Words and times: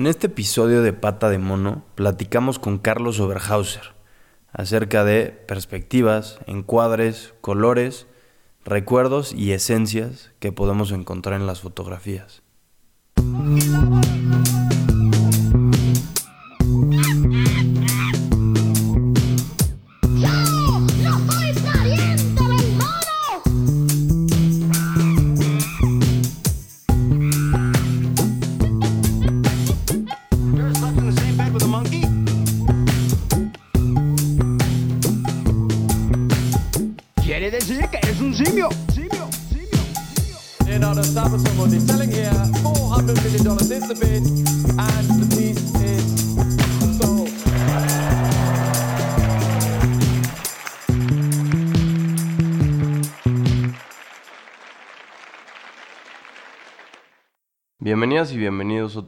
En 0.00 0.06
este 0.06 0.28
episodio 0.28 0.80
de 0.80 0.94
Pata 0.94 1.28
de 1.28 1.36
Mono 1.36 1.84
platicamos 1.94 2.58
con 2.58 2.78
Carlos 2.78 3.20
Oberhauser 3.20 3.92
acerca 4.50 5.04
de 5.04 5.26
perspectivas, 5.26 6.38
encuadres, 6.46 7.34
colores, 7.42 8.06
recuerdos 8.64 9.34
y 9.34 9.52
esencias 9.52 10.32
que 10.38 10.52
podemos 10.52 10.90
encontrar 10.92 11.38
en 11.38 11.46
las 11.46 11.60
fotografías. 11.60 12.42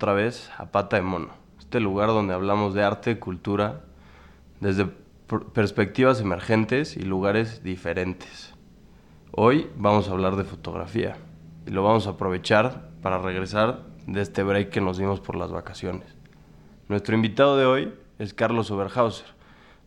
Otra 0.02 0.14
vez 0.14 0.50
a 0.58 0.66
Pata 0.72 0.96
de 0.96 1.02
Mono, 1.02 1.28
este 1.60 1.78
lugar 1.78 2.08
donde 2.08 2.34
hablamos 2.34 2.74
de 2.74 2.82
arte, 2.82 3.20
cultura, 3.20 3.82
desde 4.58 4.88
perspectivas 5.54 6.20
emergentes 6.20 6.96
y 6.96 7.02
lugares 7.02 7.62
diferentes. 7.62 8.52
Hoy 9.30 9.70
vamos 9.76 10.08
a 10.08 10.10
hablar 10.10 10.34
de 10.34 10.42
fotografía 10.42 11.18
y 11.68 11.70
lo 11.70 11.84
vamos 11.84 12.08
a 12.08 12.10
aprovechar 12.10 12.90
para 13.00 13.18
regresar 13.18 13.82
de 14.08 14.22
este 14.22 14.42
break 14.42 14.70
que 14.70 14.80
nos 14.80 14.98
dimos 14.98 15.20
por 15.20 15.36
las 15.36 15.52
vacaciones. 15.52 16.16
Nuestro 16.88 17.14
invitado 17.14 17.56
de 17.56 17.66
hoy 17.66 17.94
es 18.18 18.34
Carlos 18.34 18.72
Oberhauser, 18.72 19.28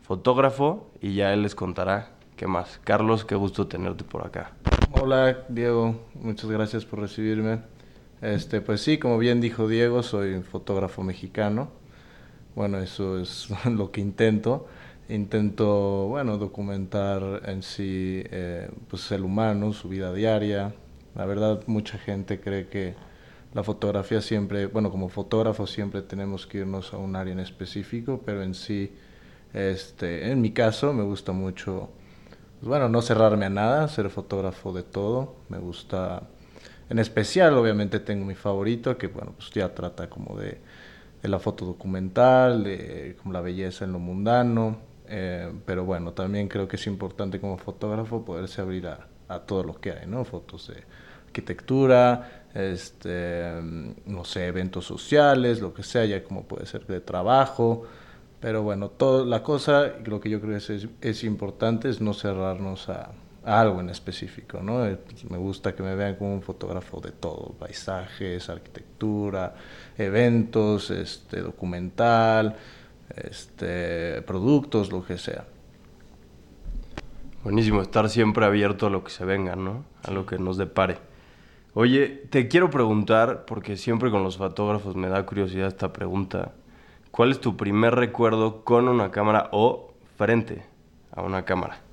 fotógrafo, 0.01 0.89
y 1.01 1.15
ya 1.15 1.33
él 1.33 1.41
les 1.41 1.55
contará 1.55 2.11
qué 2.37 2.47
más. 2.47 2.79
Carlos, 2.85 3.25
qué 3.25 3.35
gusto 3.35 3.67
tenerte 3.67 4.05
por 4.05 4.25
acá. 4.25 4.53
Hola, 4.91 5.39
Diego, 5.49 6.05
muchas 6.13 6.49
gracias 6.49 6.85
por 6.85 6.99
recibirme. 6.99 7.74
Este, 8.33 8.61
pues 8.61 8.81
sí, 8.81 8.97
como 8.97 9.17
bien 9.17 9.41
dijo 9.41 9.67
Diego, 9.67 10.03
soy 10.03 10.41
fotógrafo 10.41 11.03
mexicano. 11.03 11.69
Bueno, 12.55 12.79
eso 12.79 13.19
es 13.19 13.49
lo 13.65 13.91
que 13.91 14.01
intento 14.01 14.67
intento, 15.09 16.07
bueno, 16.07 16.37
documentar 16.37 17.41
en 17.45 17.61
sí 17.63 18.23
eh, 18.31 18.69
pues 18.89 19.11
el 19.11 19.23
humano, 19.23 19.73
su 19.73 19.89
vida 19.89 20.13
diaria. 20.13 20.73
La 21.15 21.25
verdad, 21.25 21.63
mucha 21.67 21.97
gente 21.97 22.39
cree 22.39 22.67
que 22.67 22.95
la 23.53 23.63
fotografía 23.63 24.21
siempre, 24.21 24.65
bueno, 24.67 24.91
como 24.91 25.09
fotógrafo 25.09 25.67
siempre 25.67 26.01
tenemos 26.01 26.47
que 26.47 26.59
irnos 26.59 26.93
a 26.93 26.97
un 26.97 27.15
área 27.15 27.33
en 27.33 27.39
específico, 27.39 28.21
pero 28.25 28.43
en 28.43 28.53
sí, 28.53 28.91
este, 29.53 30.31
en 30.31 30.41
mi 30.41 30.51
caso 30.51 30.93
me 30.93 31.03
gusta 31.03 31.31
mucho, 31.31 31.89
pues 32.59 32.67
bueno, 32.67 32.89
no 32.89 33.01
cerrarme 33.01 33.45
a 33.45 33.49
nada, 33.49 33.87
ser 33.87 34.09
fotógrafo 34.09 34.73
de 34.73 34.83
todo. 34.83 35.35
Me 35.49 35.59
gusta, 35.59 36.23
en 36.89 36.99
especial, 36.99 37.53
obviamente 37.55 37.99
tengo 37.99 38.25
mi 38.25 38.35
favorito, 38.35 38.97
que 38.97 39.07
bueno, 39.07 39.33
pues 39.37 39.49
ya 39.51 39.73
trata 39.73 40.09
como 40.09 40.37
de, 40.37 40.59
la 41.23 41.39
foto 41.39 41.65
documental, 41.65 42.63
de 42.63 43.17
como 43.19 43.33
la 43.33 43.41
belleza 43.41 43.85
en 43.85 43.93
lo 43.93 43.99
mundano, 43.99 44.77
eh, 45.07 45.51
pero 45.65 45.83
bueno, 45.83 46.13
también 46.13 46.47
creo 46.47 46.67
que 46.67 46.75
es 46.75 46.85
importante 46.85 47.39
como 47.39 47.57
fotógrafo 47.57 48.23
poderse 48.23 48.61
abrir 48.61 48.87
a, 48.87 49.07
a, 49.27 49.39
todo 49.39 49.63
lo 49.63 49.81
que 49.81 49.91
hay, 49.91 50.05
¿no? 50.05 50.23
Fotos 50.23 50.67
de 50.67 50.83
arquitectura, 51.25 52.45
este, 52.53 53.51
no 54.05 54.23
sé, 54.23 54.47
eventos 54.47 54.85
sociales, 54.85 55.61
lo 55.61 55.73
que 55.73 55.83
sea, 55.83 56.05
ya 56.05 56.23
como 56.23 56.43
puede 56.43 56.65
ser 56.67 56.85
de 56.85 57.01
trabajo. 57.01 57.83
Pero 58.39 58.63
bueno, 58.63 58.89
todo, 58.89 59.25
la 59.25 59.41
cosa, 59.43 59.93
lo 60.05 60.19
que 60.19 60.29
yo 60.29 60.39
creo 60.39 60.59
que 60.59 60.75
es, 60.75 60.87
es 61.01 61.23
importante 61.23 61.89
es 61.89 62.01
no 62.01 62.13
cerrarnos 62.13 62.89
a 62.89 63.11
algo 63.45 63.79
en 63.79 63.89
específico, 63.89 64.59
¿no? 64.61 64.85
Eh, 64.85 64.97
me 65.29 65.37
gusta 65.37 65.75
que 65.75 65.83
me 65.83 65.95
vean 65.95 66.15
como 66.15 66.33
un 66.33 66.41
fotógrafo 66.41 66.99
de 66.99 67.11
todo, 67.11 67.53
paisajes, 67.59 68.49
arquitectura, 68.49 69.53
eventos, 69.97 70.89
este, 70.89 71.41
documental, 71.41 72.55
este, 73.15 74.21
productos, 74.23 74.91
lo 74.91 75.05
que 75.05 75.17
sea. 75.17 75.45
Buenísimo, 77.43 77.83
estar 77.83 78.09
siempre 78.09 78.45
abierto 78.45 78.87
a 78.87 78.89
lo 78.89 79.03
que 79.03 79.11
se 79.11 79.23
venga, 79.23 79.55
¿no? 79.55 79.85
A 80.03 80.09
lo 80.09 80.25
que 80.25 80.39
nos 80.39 80.57
depare. 80.57 80.97
Oye, 81.75 82.07
te 82.07 82.47
quiero 82.47 82.71
preguntar, 82.71 83.45
porque 83.45 83.77
siempre 83.77 84.09
con 84.09 84.23
los 84.23 84.37
fotógrafos 84.37 84.95
me 84.95 85.09
da 85.09 85.25
curiosidad 85.27 85.67
esta 85.67 85.93
pregunta. 85.93 86.53
¿Cuál 87.11 87.31
es 87.31 87.39
tu 87.39 87.55
primer 87.55 87.93
recuerdo 87.93 88.63
con 88.63 88.87
una 88.87 89.11
cámara 89.11 89.49
o 89.51 89.93
frente 90.17 90.63
a 91.11 91.21
una 91.21 91.45
cámara? 91.45 91.84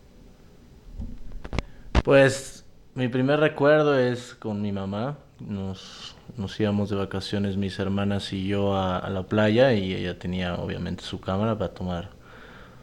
Pues 2.02 2.64
mi 2.94 3.06
primer 3.06 3.38
recuerdo 3.38 3.96
es 3.96 4.34
con 4.34 4.60
mi 4.60 4.72
mamá. 4.72 5.18
Nos 5.38 6.16
íbamos 6.58 6.90
de 6.90 6.96
vacaciones 6.96 7.56
mis 7.56 7.78
hermanas 7.78 8.32
y 8.32 8.46
yo 8.48 8.76
a, 8.76 9.08
la 9.08 9.22
playa 9.24 9.72
y 9.72 9.94
ella 9.94 10.18
tenía 10.18 10.56
obviamente 10.56 11.04
su 11.04 11.20
cámara 11.20 11.56
para 11.56 11.74
tomar, 11.74 12.10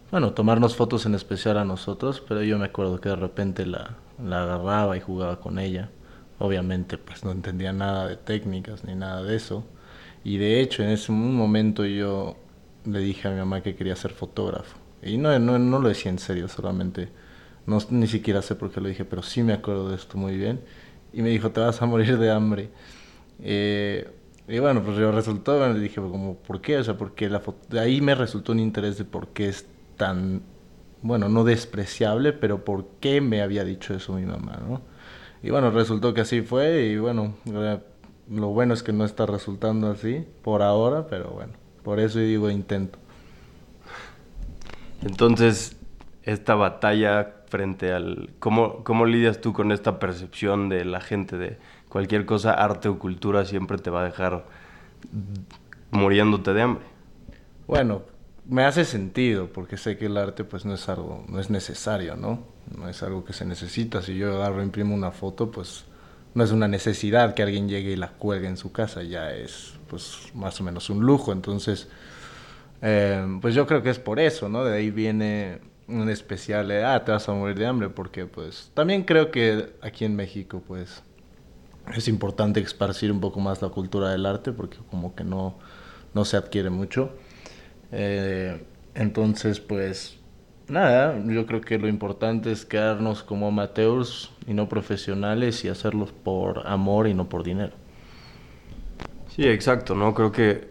bueno, 0.09 0.31
tomarnos 0.33 0.75
fotos 0.75 1.05
en 1.05 1.15
especial 1.15 1.57
a 1.57 1.65
nosotros, 1.65 2.23
pero 2.25 2.43
yo 2.43 2.57
me 2.57 2.65
acuerdo 2.65 3.01
que 3.01 3.09
de 3.09 3.17
repente 3.17 3.65
la, 3.65 3.97
la 4.23 4.43
agarraba 4.43 4.95
y 4.95 5.01
jugaba 5.01 5.39
con 5.41 5.59
ella. 5.59 5.89
Obviamente 6.37 6.97
pues 6.97 7.25
no 7.25 7.31
entendía 7.31 7.73
nada 7.73 8.07
de 8.07 8.15
técnicas 8.15 8.85
ni 8.85 8.95
nada 8.95 9.23
de 9.23 9.35
eso. 9.35 9.65
Y 10.23 10.37
de 10.37 10.61
hecho 10.61 10.81
en 10.83 10.91
ese 10.91 11.11
momento 11.11 11.85
yo 11.85 12.37
le 12.85 12.99
dije 12.99 13.27
a 13.27 13.31
mi 13.31 13.37
mamá 13.39 13.61
que 13.61 13.75
quería 13.75 13.97
ser 13.97 14.11
fotógrafo. 14.11 14.77
Y 15.01 15.17
no, 15.17 15.37
no, 15.39 15.59
no 15.59 15.79
lo 15.79 15.89
decía 15.89 16.11
en 16.11 16.19
serio, 16.19 16.47
solamente, 16.47 17.09
no, 17.69 17.77
ni 17.91 18.07
siquiera 18.07 18.41
sé 18.41 18.55
por 18.55 18.71
qué 18.71 18.81
lo 18.81 18.89
dije, 18.89 19.05
pero 19.05 19.21
sí 19.21 19.43
me 19.43 19.53
acuerdo 19.53 19.89
de 19.89 19.95
esto 19.95 20.17
muy 20.17 20.35
bien. 20.37 20.61
Y 21.13 21.21
me 21.21 21.29
dijo, 21.29 21.51
te 21.51 21.61
vas 21.61 21.81
a 21.81 21.85
morir 21.85 22.17
de 22.17 22.31
hambre. 22.31 22.69
Eh, 23.41 24.09
y 24.47 24.59
bueno, 24.59 24.81
pues 24.81 24.97
yo 24.97 25.11
resultó, 25.11 25.57
bueno, 25.57 25.73
le 25.75 25.79
dije, 25.79 26.01
como, 26.01 26.35
¿por 26.35 26.59
qué? 26.59 26.77
O 26.77 26.83
sea, 26.83 26.97
porque 26.97 27.29
la 27.29 27.39
foto, 27.39 27.59
de 27.69 27.79
ahí 27.79 28.01
me 28.01 28.15
resultó 28.15 28.51
un 28.51 28.59
interés 28.59 28.97
de 28.97 29.05
por 29.05 29.27
qué 29.27 29.47
es 29.47 29.67
tan, 29.95 30.41
bueno, 31.03 31.29
no 31.29 31.43
despreciable, 31.43 32.33
pero 32.33 32.65
por 32.65 32.87
qué 32.99 33.21
me 33.21 33.41
había 33.41 33.63
dicho 33.63 33.93
eso 33.93 34.13
mi 34.13 34.25
mamá, 34.25 34.59
¿no? 34.67 34.81
Y 35.43 35.51
bueno, 35.51 35.71
resultó 35.71 36.13
que 36.13 36.21
así 36.21 36.41
fue 36.41 36.87
y 36.87 36.97
bueno, 36.97 37.35
lo 38.29 38.47
bueno 38.49 38.73
es 38.73 38.83
que 38.83 38.91
no 38.91 39.05
está 39.05 39.25
resultando 39.25 39.91
así 39.91 40.25
por 40.43 40.61
ahora, 40.61 41.07
pero 41.07 41.29
bueno, 41.29 41.53
por 41.83 41.99
eso 41.99 42.19
digo 42.19 42.49
intento. 42.49 42.99
Entonces, 45.01 45.77
esta 46.23 46.55
batalla 46.55 47.38
frente 47.49 47.91
al... 47.91 48.31
¿Cómo, 48.39 48.83
cómo 48.83 49.05
lidias 49.05 49.41
tú 49.41 49.53
con 49.53 49.71
esta 49.71 49.99
percepción 49.99 50.69
de 50.69 50.85
la 50.85 51.01
gente 51.01 51.37
de 51.37 51.57
cualquier 51.89 52.25
cosa, 52.25 52.53
arte 52.53 52.87
o 52.87 52.99
cultura, 52.99 53.45
siempre 53.45 53.77
te 53.77 53.89
va 53.89 54.01
a 54.01 54.05
dejar 54.05 54.45
muriéndote 55.91 56.53
de 56.53 56.61
hambre. 56.61 56.85
Bueno, 57.67 58.03
me 58.47 58.63
hace 58.63 58.85
sentido 58.85 59.47
porque 59.47 59.77
sé 59.77 59.97
que 59.97 60.05
el 60.05 60.17
arte 60.17 60.43
pues 60.43 60.65
no 60.65 60.73
es 60.73 60.87
algo, 60.89 61.25
no 61.27 61.39
es 61.39 61.49
necesario, 61.49 62.15
¿no? 62.15 62.43
No 62.75 62.87
es 62.87 63.01
algo 63.03 63.25
que 63.25 63.33
se 63.33 63.45
necesita. 63.45 64.01
Si 64.01 64.15
yo 64.15 64.35
agarro 64.35 64.63
imprimo 64.63 64.95
una 64.95 65.11
foto, 65.11 65.51
pues 65.51 65.85
no 66.33 66.43
es 66.43 66.51
una 66.51 66.67
necesidad 66.67 67.33
que 67.33 67.43
alguien 67.43 67.67
llegue 67.67 67.91
y 67.91 67.95
la 67.95 68.09
cuelgue 68.09 68.47
en 68.47 68.57
su 68.57 68.71
casa, 68.71 69.03
ya 69.03 69.33
es 69.33 69.73
pues 69.87 70.31
más 70.35 70.59
o 70.61 70.63
menos 70.63 70.89
un 70.89 71.01
lujo. 71.01 71.31
Entonces, 71.31 71.87
eh, 72.81 73.39
pues 73.41 73.55
yo 73.55 73.65
creo 73.65 73.81
que 73.81 73.89
es 73.89 73.99
por 73.99 74.19
eso, 74.19 74.49
¿no? 74.49 74.63
De 74.63 74.77
ahí 74.77 74.91
viene 74.91 75.59
un 75.89 76.09
especial 76.09 76.67
de, 76.67 76.83
ah, 76.83 77.03
te 77.03 77.11
vas 77.11 77.27
a 77.27 77.33
morir 77.33 77.57
de 77.57 77.65
hambre, 77.65 77.89
porque 77.89 78.25
pues 78.25 78.71
también 78.73 79.03
creo 79.03 79.31
que 79.31 79.73
aquí 79.81 80.05
en 80.05 80.15
México 80.15 80.61
pues 80.67 81.03
es 81.95 82.07
importante 82.07 82.59
esparcir 82.59 83.11
un 83.11 83.19
poco 83.19 83.39
más 83.39 83.61
la 83.61 83.69
cultura 83.69 84.09
del 84.09 84.25
arte 84.25 84.51
porque 84.51 84.77
como 84.89 85.15
que 85.15 85.23
no, 85.23 85.55
no 86.13 86.25
se 86.25 86.37
adquiere 86.37 86.69
mucho. 86.69 87.11
Eh, 87.91 88.63
entonces, 88.93 89.59
pues 89.59 90.17
nada, 90.67 91.17
yo 91.25 91.45
creo 91.45 91.61
que 91.61 91.77
lo 91.77 91.87
importante 91.87 92.51
es 92.51 92.65
quedarnos 92.65 93.23
como 93.23 93.47
amateurs 93.47 94.31
y 94.47 94.53
no 94.53 94.69
profesionales 94.69 95.63
y 95.65 95.69
hacerlos 95.69 96.11
por 96.11 96.67
amor 96.67 97.07
y 97.07 97.13
no 97.13 97.29
por 97.29 97.43
dinero. 97.43 97.73
Sí, 99.35 99.47
exacto, 99.47 99.95
¿no? 99.95 100.13
Creo 100.13 100.31
que, 100.31 100.69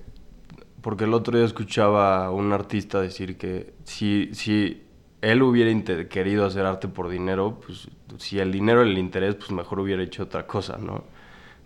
porque 0.83 1.05
el 1.05 1.15
otro 1.15 1.37
día 1.37 1.47
escuchaba 1.47 2.27
a 2.27 2.31
un 2.31 2.53
artista 2.53 3.01
decir 3.01 3.37
que 3.37 3.73
si, 3.85 4.31
si 4.35 4.88
él 5.21 5.43
hubiera 5.43 5.73
querido 6.09 6.47
hacer 6.47 6.65
arte 6.67 6.89
por 6.89 7.09
dinero, 7.09 7.61
pues 7.65 7.89
si 8.19 8.39
el 8.39 8.53
dinero 8.53 8.83
era 8.83 8.91
el 8.91 8.99
interés, 8.99 9.35
pues 9.35 9.51
mejor 9.51 9.81
hubiera 9.81 10.03
hecho 10.03 10.25
otra 10.25 10.47
cosa, 10.47 10.79
¿no? 10.79 11.05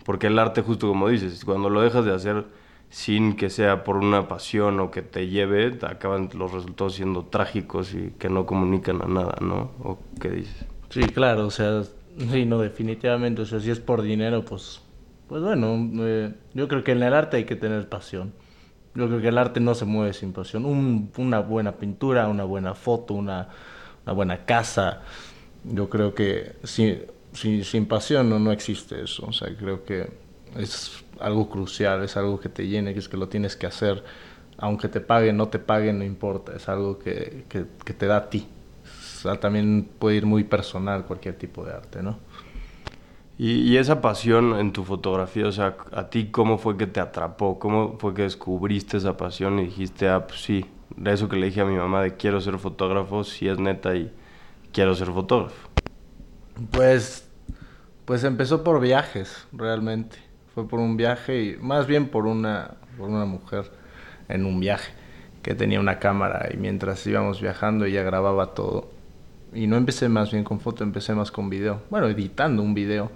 Porque 0.05 0.27
el 0.27 0.39
arte, 0.39 0.61
justo 0.61 0.87
como 0.87 1.07
dices, 1.07 1.45
cuando 1.45 1.69
lo 1.69 1.81
dejas 1.81 2.05
de 2.05 2.13
hacer 2.13 2.45
sin 2.89 3.35
que 3.35 3.49
sea 3.49 3.83
por 3.83 3.97
una 3.97 4.27
pasión 4.27 4.79
o 4.79 4.91
que 4.91 5.01
te 5.01 5.27
lleve, 5.27 5.77
acaban 5.81 6.29
los 6.33 6.51
resultados 6.51 6.95
siendo 6.95 7.23
trágicos 7.23 7.93
y 7.93 8.11
que 8.19 8.29
no 8.29 8.45
comunican 8.45 9.01
a 9.01 9.07
nada, 9.07 9.35
¿no? 9.41 9.71
¿O 9.83 9.97
qué 10.19 10.29
dices? 10.29 10.65
Sí, 10.89 11.01
claro, 11.01 11.47
o 11.47 11.51
sea, 11.51 11.83
sí, 11.83 12.45
no, 12.45 12.59
definitivamente, 12.59 13.41
o 13.41 13.45
sea, 13.45 13.59
si 13.59 13.71
es 13.71 13.79
por 13.79 14.01
dinero, 14.03 14.45
pues, 14.45 14.81
pues 15.27 15.41
bueno, 15.41 15.89
eh, 16.05 16.33
yo 16.53 16.67
creo 16.67 16.83
que 16.83 16.91
en 16.91 17.01
el 17.01 17.13
arte 17.13 17.37
hay 17.37 17.45
que 17.45 17.55
tener 17.55 17.89
pasión. 17.89 18.31
Yo 18.95 19.07
creo 19.07 19.21
que 19.21 19.27
el 19.29 19.37
arte 19.37 19.59
no 19.59 19.73
se 19.75 19.85
mueve 19.85 20.13
sin 20.13 20.33
pasión. 20.33 20.65
una 21.17 21.39
buena 21.39 21.77
pintura, 21.77 22.27
una 22.27 22.43
buena 22.43 22.75
foto, 22.75 23.15
una, 23.15 23.49
una 24.05 24.13
buena 24.13 24.45
casa. 24.45 25.01
Yo 25.63 25.89
creo 25.89 26.13
que 26.13 26.55
sin, 26.63 27.01
sin 27.33 27.85
pasión 27.87 28.29
no, 28.29 28.39
no 28.39 28.51
existe 28.51 29.01
eso. 29.01 29.25
O 29.27 29.33
sea, 29.33 29.55
creo 29.55 29.83
que 29.83 30.11
es 30.57 31.03
algo 31.19 31.49
crucial, 31.49 32.03
es 32.03 32.17
algo 32.17 32.39
que 32.39 32.49
te 32.49 32.67
llene, 32.67 32.93
que 32.93 32.99
es 32.99 33.09
que 33.09 33.17
lo 33.17 33.29
tienes 33.29 33.55
que 33.55 33.65
hacer. 33.65 34.03
Aunque 34.57 34.87
te 34.87 35.01
paguen, 35.01 35.37
no 35.37 35.47
te 35.47 35.59
paguen, 35.59 35.97
no 35.97 36.05
importa. 36.05 36.55
Es 36.55 36.69
algo 36.69 36.99
que, 36.99 37.45
que, 37.49 37.65
que 37.83 37.93
te 37.93 38.05
da 38.05 38.17
a 38.17 38.29
ti. 38.29 38.47
O 38.85 39.19
sea, 39.23 39.39
también 39.39 39.89
puede 39.99 40.17
ir 40.17 40.25
muy 40.25 40.43
personal 40.43 41.05
cualquier 41.05 41.35
tipo 41.35 41.65
de 41.65 41.73
arte, 41.73 42.03
¿no? 42.03 42.19
Y, 43.37 43.77
esa 43.77 43.99
pasión 43.99 44.59
en 44.59 44.71
tu 44.73 44.83
fotografía, 44.83 45.47
o 45.47 45.51
sea, 45.51 45.75
¿a 45.91 46.09
ti 46.09 46.27
cómo 46.27 46.59
fue 46.59 46.77
que 46.77 46.85
te 46.85 46.99
atrapó? 46.99 47.57
¿Cómo 47.57 47.97
fue 47.97 48.13
que 48.13 48.21
descubriste 48.21 48.97
esa 48.97 49.17
pasión 49.17 49.57
y 49.59 49.65
dijiste, 49.65 50.07
ah, 50.07 50.27
pues 50.27 50.41
sí, 50.41 50.65
de 50.95 51.13
eso 51.13 51.27
que 51.27 51.35
le 51.35 51.47
dije 51.47 51.61
a 51.61 51.65
mi 51.65 51.75
mamá 51.75 52.03
de 52.03 52.15
quiero 52.15 52.39
ser 52.41 52.59
fotógrafo, 52.59 53.23
sí 53.23 53.47
es 53.47 53.57
neta 53.57 53.95
y 53.95 54.11
quiero 54.71 54.93
ser 54.93 55.07
fotógrafo? 55.07 55.69
Pues, 56.69 57.27
pues 58.05 58.23
empezó 58.23 58.63
por 58.63 58.79
viajes, 58.79 59.47
realmente. 59.51 60.17
Fue 60.53 60.67
por 60.67 60.79
un 60.79 60.95
viaje 60.95 61.43
y 61.43 61.57
más 61.57 61.87
bien 61.87 62.09
por 62.09 62.27
una, 62.27 62.75
por 62.97 63.09
una 63.09 63.25
mujer 63.25 63.71
en 64.29 64.45
un 64.45 64.59
viaje 64.59 64.93
que 65.41 65.55
tenía 65.55 65.79
una 65.79 65.97
cámara 65.97 66.49
y 66.53 66.57
mientras 66.57 67.05
íbamos 67.07 67.41
viajando 67.41 67.85
ella 67.85 68.03
grababa 68.03 68.53
todo 68.53 68.92
y 69.53 69.67
no 69.67 69.77
empecé 69.77 70.09
más 70.09 70.31
bien 70.31 70.43
con 70.43 70.59
foto, 70.59 70.83
empecé 70.83 71.13
más 71.13 71.31
con 71.31 71.49
video. 71.49 71.81
Bueno, 71.89 72.07
editando 72.07 72.61
un 72.63 72.73
video. 72.73 73.11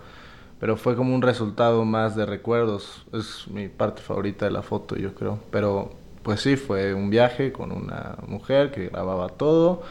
Pero 0.59 0.75
fue 0.75 0.95
como 0.95 1.13
un 1.13 1.21
resultado 1.21 1.85
más 1.85 2.15
de 2.15 2.25
recuerdos. 2.25 3.05
Es 3.13 3.47
mi 3.47 3.67
parte 3.67 4.01
favorita 4.01 4.45
de 4.45 4.51
la 4.51 4.63
foto, 4.63 4.95
yo 4.95 5.13
creo. 5.13 5.39
Pero 5.51 5.91
pues 6.23 6.41
sí, 6.41 6.55
fue 6.55 6.93
un 6.93 7.09
viaje 7.09 7.51
con 7.51 7.71
una 7.71 8.17
mujer 8.27 8.71
que 8.71 8.89
grababa 8.89 9.29
todo. 9.29 9.83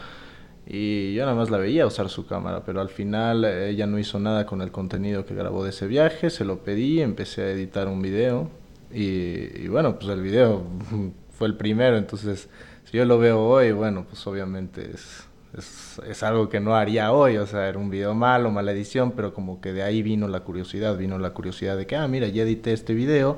Y 0.65 1.13
yo 1.13 1.23
nada 1.23 1.35
más 1.35 1.49
la 1.49 1.57
veía 1.57 1.87
usar 1.87 2.09
su 2.09 2.27
cámara, 2.27 2.63
pero 2.65 2.81
al 2.81 2.89
final 2.89 3.45
eh, 3.45 3.69
ella 3.69 3.87
no 3.87 3.97
hizo 3.97 4.19
nada 4.19 4.45
con 4.45 4.61
el 4.61 4.71
contenido 4.71 5.25
que 5.25 5.33
grabó 5.33 5.63
de 5.63 5.69
ese 5.69 5.87
viaje, 5.87 6.29
se 6.29 6.43
lo 6.43 6.59
pedí, 6.59 7.01
empecé 7.01 7.43
a 7.43 7.51
editar 7.51 7.87
un 7.87 8.01
video 8.01 8.49
y, 8.91 9.63
y 9.63 9.67
bueno, 9.69 9.97
pues 9.97 10.09
el 10.09 10.21
video 10.21 10.63
fue 11.31 11.47
el 11.47 11.55
primero, 11.55 11.97
entonces 11.97 12.49
si 12.83 12.97
yo 12.97 13.05
lo 13.05 13.17
veo 13.17 13.39
hoy, 13.45 13.71
bueno, 13.71 14.05
pues 14.09 14.27
obviamente 14.27 14.91
es, 14.93 15.26
es, 15.53 16.23
algo 16.23 16.49
que 16.49 16.59
no 16.59 16.75
haría 16.75 17.11
hoy, 17.11 17.37
o 17.37 17.45
sea, 17.45 17.67
era 17.67 17.77
un 17.77 17.89
video 17.89 18.13
malo, 18.13 18.51
mala 18.51 18.71
edición, 18.71 19.11
pero 19.11 19.33
como 19.33 19.61
que 19.61 19.73
de 19.73 19.83
ahí 19.83 20.01
vino 20.01 20.27
la 20.27 20.41
curiosidad, 20.41 20.97
vino 20.97 21.17
la 21.17 21.31
curiosidad 21.31 21.77
de 21.77 21.87
que, 21.87 21.95
ah, 21.95 22.07
mira, 22.07 22.27
ya 22.27 22.43
edité 22.43 22.73
este 22.73 22.93
video, 22.93 23.37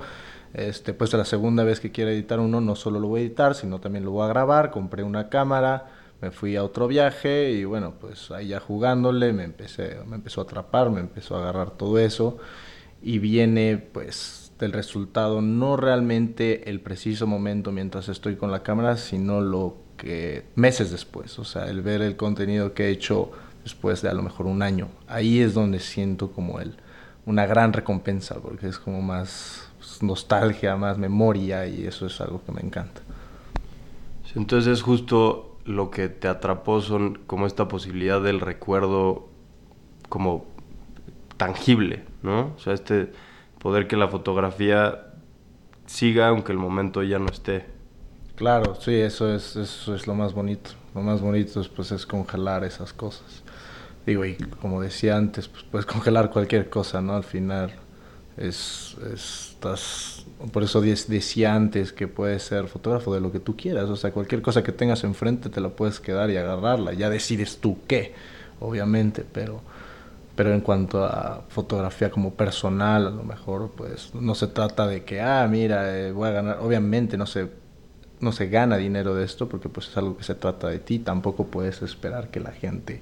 este, 0.54 0.94
pues 0.94 1.14
la 1.14 1.26
segunda 1.26 1.64
vez 1.64 1.80
que 1.80 1.92
quiera 1.92 2.12
editar 2.12 2.40
uno, 2.40 2.62
no 2.62 2.76
solo 2.76 3.00
lo 3.00 3.08
voy 3.08 3.22
a 3.22 3.24
editar, 3.26 3.56
sino 3.56 3.80
también 3.80 4.06
lo 4.06 4.12
voy 4.12 4.26
a 4.26 4.30
grabar, 4.30 4.72
compré 4.72 5.04
una 5.04 5.30
cámara, 5.30 5.88
me 6.22 6.32
fui 6.32 6.56
a 6.56 6.64
otro 6.64 6.88
viaje 6.88 7.52
y 7.52 7.64
bueno, 7.64 7.94
pues 8.00 8.32
ahí 8.32 8.48
ya 8.50 8.60
jugándole 8.60 9.32
me 9.32 9.44
empecé, 9.44 9.98
me 10.06 10.16
empezó 10.16 10.42
a 10.42 10.44
atrapar, 10.44 10.90
me 10.90 11.00
empezó 11.00 11.36
a 11.38 11.42
agarrar 11.42 11.72
todo 11.72 11.98
eso 11.98 12.38
y 13.02 13.20
viene 13.20 13.78
pues 13.78 14.52
del 14.60 14.74
resultado 14.74 15.42
no 15.42 15.78
realmente 15.78 16.70
el 16.70 16.82
preciso 16.82 17.26
momento 17.26 17.72
mientras 17.72 18.10
estoy 18.10 18.36
con 18.36 18.52
la 18.52 18.64
cámara, 18.64 18.98
sino 18.98 19.40
lo 19.40 19.89
que 20.00 20.46
meses 20.56 20.92
después, 20.92 21.38
o 21.38 21.44
sea, 21.44 21.66
el 21.66 21.82
ver 21.82 22.02
el 22.02 22.16
contenido 22.16 22.74
que 22.74 22.86
he 22.86 22.90
hecho 22.90 23.32
después 23.64 24.02
de 24.02 24.10
a 24.10 24.14
lo 24.14 24.24
mejor 24.24 24.46
un 24.46 24.62
año, 24.62 24.88
ahí 25.08 25.42
es 25.42 25.54
donde 25.54 25.80
siento 25.80 26.32
como 26.32 26.60
el, 26.60 26.76
una 27.26 27.46
gran 27.46 27.74
recompensa, 27.74 28.36
porque 28.42 28.68
es 28.68 28.80
como 28.80 29.02
más 29.02 29.70
pues, 29.78 30.02
nostalgia, 30.02 30.76
más 30.76 30.98
memoria 30.98 31.68
y 31.68 31.86
eso 31.86 32.08
es 32.08 32.20
algo 32.22 32.42
que 32.46 32.52
me 32.52 32.62
encanta. 32.62 33.02
Entonces 34.36 34.82
justo 34.82 35.58
lo 35.66 35.92
que 35.92 36.08
te 36.08 36.28
atrapó 36.28 36.82
son 36.82 37.20
como 37.28 37.46
esta 37.46 37.68
posibilidad 37.68 38.22
del 38.22 38.40
recuerdo 38.40 39.28
como 40.08 40.46
tangible, 41.38 42.04
¿no? 42.24 42.54
O 42.56 42.60
sea, 42.60 42.74
este 42.74 43.12
poder 43.60 43.88
que 43.88 43.98
la 43.98 44.08
fotografía 44.08 45.10
siga 45.86 46.30
aunque 46.30 46.52
el 46.52 46.58
momento 46.58 47.04
ya 47.04 47.20
no 47.20 47.28
esté. 47.28 47.66
Claro, 48.40 48.74
sí, 48.80 48.96
eso 48.96 49.34
es, 49.36 49.58
eso 49.58 49.94
es 49.94 50.08
lo 50.08 50.16
más 50.16 50.34
bonito. 50.34 50.72
Lo 50.96 51.02
más 51.02 51.20
bonito 51.22 51.62
pues, 51.76 51.92
es 51.92 52.06
congelar 52.06 52.64
esas 52.64 52.94
cosas. 52.94 53.44
Digo, 54.06 54.26
y 54.26 54.36
como 54.62 54.82
decía 54.82 55.18
antes, 55.18 55.50
pues 55.50 55.64
puedes 55.64 55.86
congelar 55.86 56.30
cualquier 56.32 56.70
cosa, 56.70 57.02
¿no? 57.02 57.16
Al 57.16 57.26
final 57.26 57.74
es, 58.38 58.96
estás, 59.14 60.26
por 60.54 60.64
eso 60.64 60.82
decía 60.82 61.54
antes 61.54 61.94
que 61.94 62.08
puedes 62.08 62.44
ser 62.44 62.68
fotógrafo 62.68 63.14
de 63.14 63.22
lo 63.22 63.32
que 63.32 63.40
tú 63.42 63.58
quieras, 63.58 63.90
o 63.90 63.98
sea, 63.98 64.12
cualquier 64.14 64.42
cosa 64.42 64.64
que 64.64 64.72
tengas 64.72 65.04
enfrente 65.04 65.50
te 65.50 65.62
la 65.62 65.70
puedes 65.70 66.00
quedar 66.00 66.30
y 66.32 66.38
agarrarla, 66.38 66.94
ya 66.94 67.10
decides 67.10 67.58
tú 67.60 67.80
qué, 67.88 68.14
obviamente, 68.62 69.26
pero 69.32 69.62
pero 70.36 70.54
en 70.54 70.62
cuanto 70.62 71.04
a 71.04 71.44
fotografía 71.50 72.10
como 72.10 72.34
personal, 72.34 73.08
a 73.08 73.10
lo 73.10 73.24
mejor, 73.24 73.72
pues 73.76 74.14
no 74.16 74.36
se 74.36 74.48
trata 74.48 74.88
de 74.88 75.04
que, 75.04 75.20
ah, 75.22 75.46
mira, 75.50 75.98
eh, 75.98 76.12
voy 76.14 76.30
a 76.30 76.32
ganar, 76.32 76.60
obviamente 76.62 77.18
no 77.18 77.26
se 77.26 77.50
no 78.20 78.32
se 78.32 78.48
gana 78.50 78.78
dinero 78.78 79.16
de 79.16 79.26
esto 79.26 79.48
porque 79.48 79.70
pues 79.70 79.88
es 79.88 79.98
algo 79.98 80.18
que 80.18 80.24
se 80.24 80.36
trata 80.36 80.68
de 80.68 80.80
ti, 80.80 81.00
tampoco 81.00 81.48
puedes 81.48 81.82
esperar 81.82 82.30
que 82.30 82.40
la 82.40 82.52
gente 82.52 83.02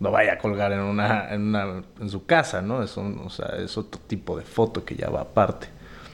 lo 0.00 0.10
vaya 0.10 0.34
a 0.34 0.38
colgar 0.38 0.72
en 0.72 0.80
una 0.80 1.32
en, 1.32 1.42
una, 1.42 1.82
en 2.00 2.10
su 2.10 2.26
casa, 2.26 2.62
¿no? 2.62 2.82
Es 2.82 2.96
o 2.98 3.30
sea, 3.30 3.56
es 3.58 3.78
otro 3.78 4.00
tipo 4.06 4.36
de 4.36 4.44
foto 4.44 4.84
que 4.84 4.96
ya 4.96 5.08
va 5.08 5.22
aparte. 5.22 5.68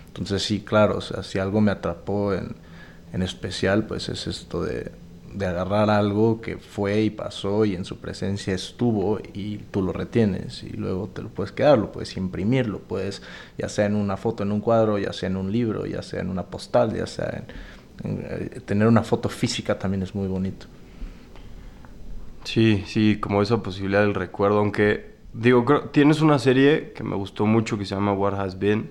Entonces 0.08 0.42
sí, 0.42 0.60
claro, 0.60 0.98
o 0.98 1.00
sea, 1.00 1.22
si 1.22 1.38
algo 1.38 1.60
me 1.60 1.70
atrapó 1.70 2.34
en, 2.34 2.56
en 3.12 3.22
especial, 3.22 3.86
pues 3.86 4.08
es 4.08 4.26
esto 4.26 4.62
de, 4.62 4.90
de 5.32 5.46
agarrar 5.46 5.90
algo 5.90 6.40
que 6.40 6.58
fue 6.58 7.02
y 7.02 7.10
pasó 7.10 7.64
y 7.64 7.74
en 7.74 7.84
su 7.84 7.98
presencia 7.98 8.54
estuvo 8.54 9.20
y 9.32 9.58
tú 9.70 9.82
lo 9.82 9.92
retienes 9.92 10.62
y 10.64 10.70
luego 10.70 11.08
te 11.08 11.22
lo 11.22 11.28
puedes 11.28 11.52
quedar, 11.52 11.78
lo 11.78 11.92
puedes 11.92 12.16
imprimir, 12.16 12.66
lo 12.66 12.80
puedes, 12.80 13.22
ya 13.56 13.68
sea 13.68 13.86
en 13.86 13.94
una 13.94 14.16
foto 14.16 14.42
en 14.42 14.52
un 14.52 14.60
cuadro, 14.60 14.98
ya 14.98 15.12
sea 15.12 15.28
en 15.28 15.36
un 15.36 15.52
libro, 15.52 15.86
ya 15.86 16.02
sea 16.02 16.20
en 16.20 16.30
una 16.30 16.44
postal, 16.44 16.94
ya 16.94 17.06
sea 17.06 17.30
en 17.38 17.44
tener 18.64 18.88
una 18.88 19.02
foto 19.02 19.28
física 19.28 19.78
también 19.78 20.02
es 20.02 20.14
muy 20.14 20.28
bonito. 20.28 20.66
Sí, 22.44 22.82
sí, 22.86 23.18
como 23.20 23.42
esa 23.42 23.62
posibilidad 23.62 24.00
del 24.00 24.14
recuerdo, 24.14 24.58
aunque 24.58 25.10
digo, 25.32 25.64
tienes 25.92 26.20
una 26.20 26.38
serie 26.38 26.92
que 26.94 27.04
me 27.04 27.16
gustó 27.16 27.46
mucho 27.46 27.78
que 27.78 27.84
se 27.84 27.94
llama 27.94 28.12
What 28.12 28.34
Has 28.40 28.58
Been, 28.58 28.90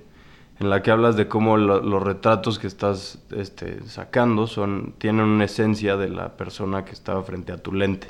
en 0.60 0.70
la 0.70 0.84
que 0.84 0.92
hablas 0.92 1.16
de 1.16 1.28
cómo 1.28 1.58
los 1.58 2.04
retratos 2.04 2.60
que 2.60 2.68
estás 2.68 3.20
este, 3.32 3.82
sacando 3.88 4.46
son, 4.46 4.94
tienen 4.98 5.26
una 5.26 5.46
esencia 5.46 5.96
de 5.96 6.10
la 6.10 6.36
persona 6.36 6.84
que 6.84 6.92
estaba 6.92 7.24
frente 7.24 7.54
a 7.54 7.58
tu 7.58 7.72
lente. 7.74 8.08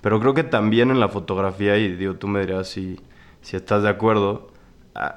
Pero 0.00 0.20
creo 0.20 0.34
que 0.34 0.44
también 0.44 0.90
en 0.90 1.00
la 1.00 1.08
fotografía, 1.08 1.76
y 1.76 1.94
digo, 1.94 2.14
tú 2.14 2.26
me 2.26 2.40
dirás 2.40 2.68
si, 2.68 3.00
si 3.42 3.56
estás 3.56 3.84
de 3.84 3.88
acuerdo, 3.88 4.50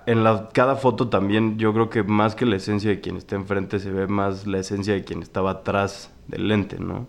en 0.06 0.24
la, 0.24 0.50
cada 0.54 0.76
foto 0.76 1.10
también 1.10 1.58
yo 1.58 1.74
creo 1.74 1.90
que 1.90 2.04
más 2.04 2.36
que 2.36 2.46
la 2.46 2.58
esencia 2.58 2.90
de 2.90 3.02
quien 3.02 3.18
está 3.18 3.36
enfrente 3.36 3.80
se 3.80 3.92
ve 3.92 4.08
más 4.08 4.46
la 4.46 4.60
esencia 4.60 4.94
de 4.94 5.04
quien 5.04 5.22
estaba 5.24 5.52
atrás 5.52 6.12
del 6.28 6.48
lente, 6.48 6.80
¿no? 6.80 7.08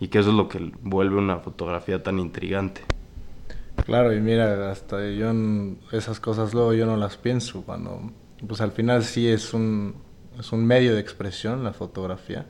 Y 0.00 0.08
que 0.08 0.18
eso 0.18 0.30
es 0.30 0.36
lo 0.36 0.48
que 0.48 0.72
vuelve 0.82 1.16
una 1.16 1.38
fotografía 1.38 2.02
tan 2.02 2.18
intrigante. 2.18 2.82
Claro, 3.84 4.14
y 4.14 4.20
mira, 4.20 4.70
hasta 4.70 5.10
yo 5.10 5.32
esas 5.92 6.18
cosas 6.18 6.54
luego 6.54 6.72
yo 6.74 6.86
no 6.86 6.96
las 6.96 7.16
pienso 7.16 7.62
cuando, 7.62 8.10
pues 8.46 8.60
al 8.60 8.72
final 8.72 9.04
sí 9.04 9.28
es 9.28 9.52
un, 9.54 9.94
es 10.38 10.52
un 10.52 10.66
medio 10.66 10.94
de 10.94 11.00
expresión 11.00 11.64
la 11.64 11.72
fotografía. 11.72 12.46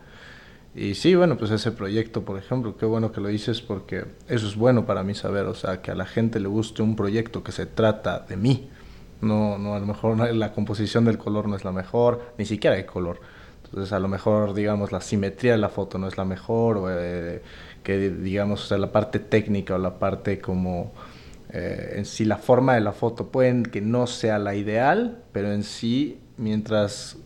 Y 0.75 0.95
sí, 0.95 1.15
bueno, 1.15 1.37
pues 1.39 1.51
ese 1.51 1.73
proyecto, 1.73 2.25
por 2.25 2.39
ejemplo, 2.39 2.77
qué 2.77 2.85
bueno 2.85 3.11
que 3.11 3.21
lo 3.21 3.29
dices 3.29 3.63
porque 3.63 4.05
eso 4.29 4.47
es 4.47 4.57
bueno 4.57 4.87
para 4.87 5.03
mí 5.03 5.15
saber, 5.15 5.47
o 5.47 5.55
sea, 5.55 5.81
que 5.81 5.91
a 5.91 5.95
la 5.95 6.05
gente 6.05 6.39
le 6.39 6.49
guste 6.49 6.83
un 6.83 6.97
proyecto 6.97 7.43
que 7.43 7.51
se 7.51 7.65
trata 7.67 8.21
de 8.21 8.37
mí, 8.37 8.69
no, 9.21 9.59
no, 9.59 9.75
a 9.75 9.81
lo 9.81 9.87
mejor 9.87 10.19
la 10.35 10.53
composición 10.53 11.05
del 11.05 11.19
color 11.19 11.49
no 11.49 11.57
es 11.57 11.65
la 11.65 11.73
mejor, 11.73 12.33
ni 12.39 12.45
siquiera 12.45 12.77
hay 12.77 12.85
color. 12.85 13.21
Entonces, 13.65 13.93
a 13.93 13.99
lo 13.99 14.09
mejor, 14.09 14.55
digamos, 14.55 14.93
la 14.93 15.01
simetría 15.01 15.53
de 15.53 15.59
la 15.59 15.69
foto 15.69 15.99
no 15.99 16.07
es 16.07 16.17
la 16.17 16.25
mejor, 16.25 16.77
o 16.77 16.87
eh, 16.91 17.43
que, 17.83 18.11
digamos, 18.11 18.65
o 18.65 18.67
sea, 18.67 18.79
la 18.79 18.93
parte 18.93 19.19
técnica 19.19 19.75
o 19.75 19.79
la 19.79 19.99
parte 19.99 20.39
como, 20.39 20.93
eh, 21.51 21.95
en 21.97 22.05
sí, 22.05 22.25
la 22.25 22.37
forma 22.37 22.75
de 22.75 22.81
la 22.81 22.93
foto, 22.93 23.29
pueden 23.29 23.65
que 23.65 23.81
no 23.81 24.07
sea 24.07 24.39
la 24.39 24.55
ideal, 24.55 25.23
pero 25.33 25.53
en 25.53 25.65
sí, 25.65 26.21
mientras, 26.37 27.17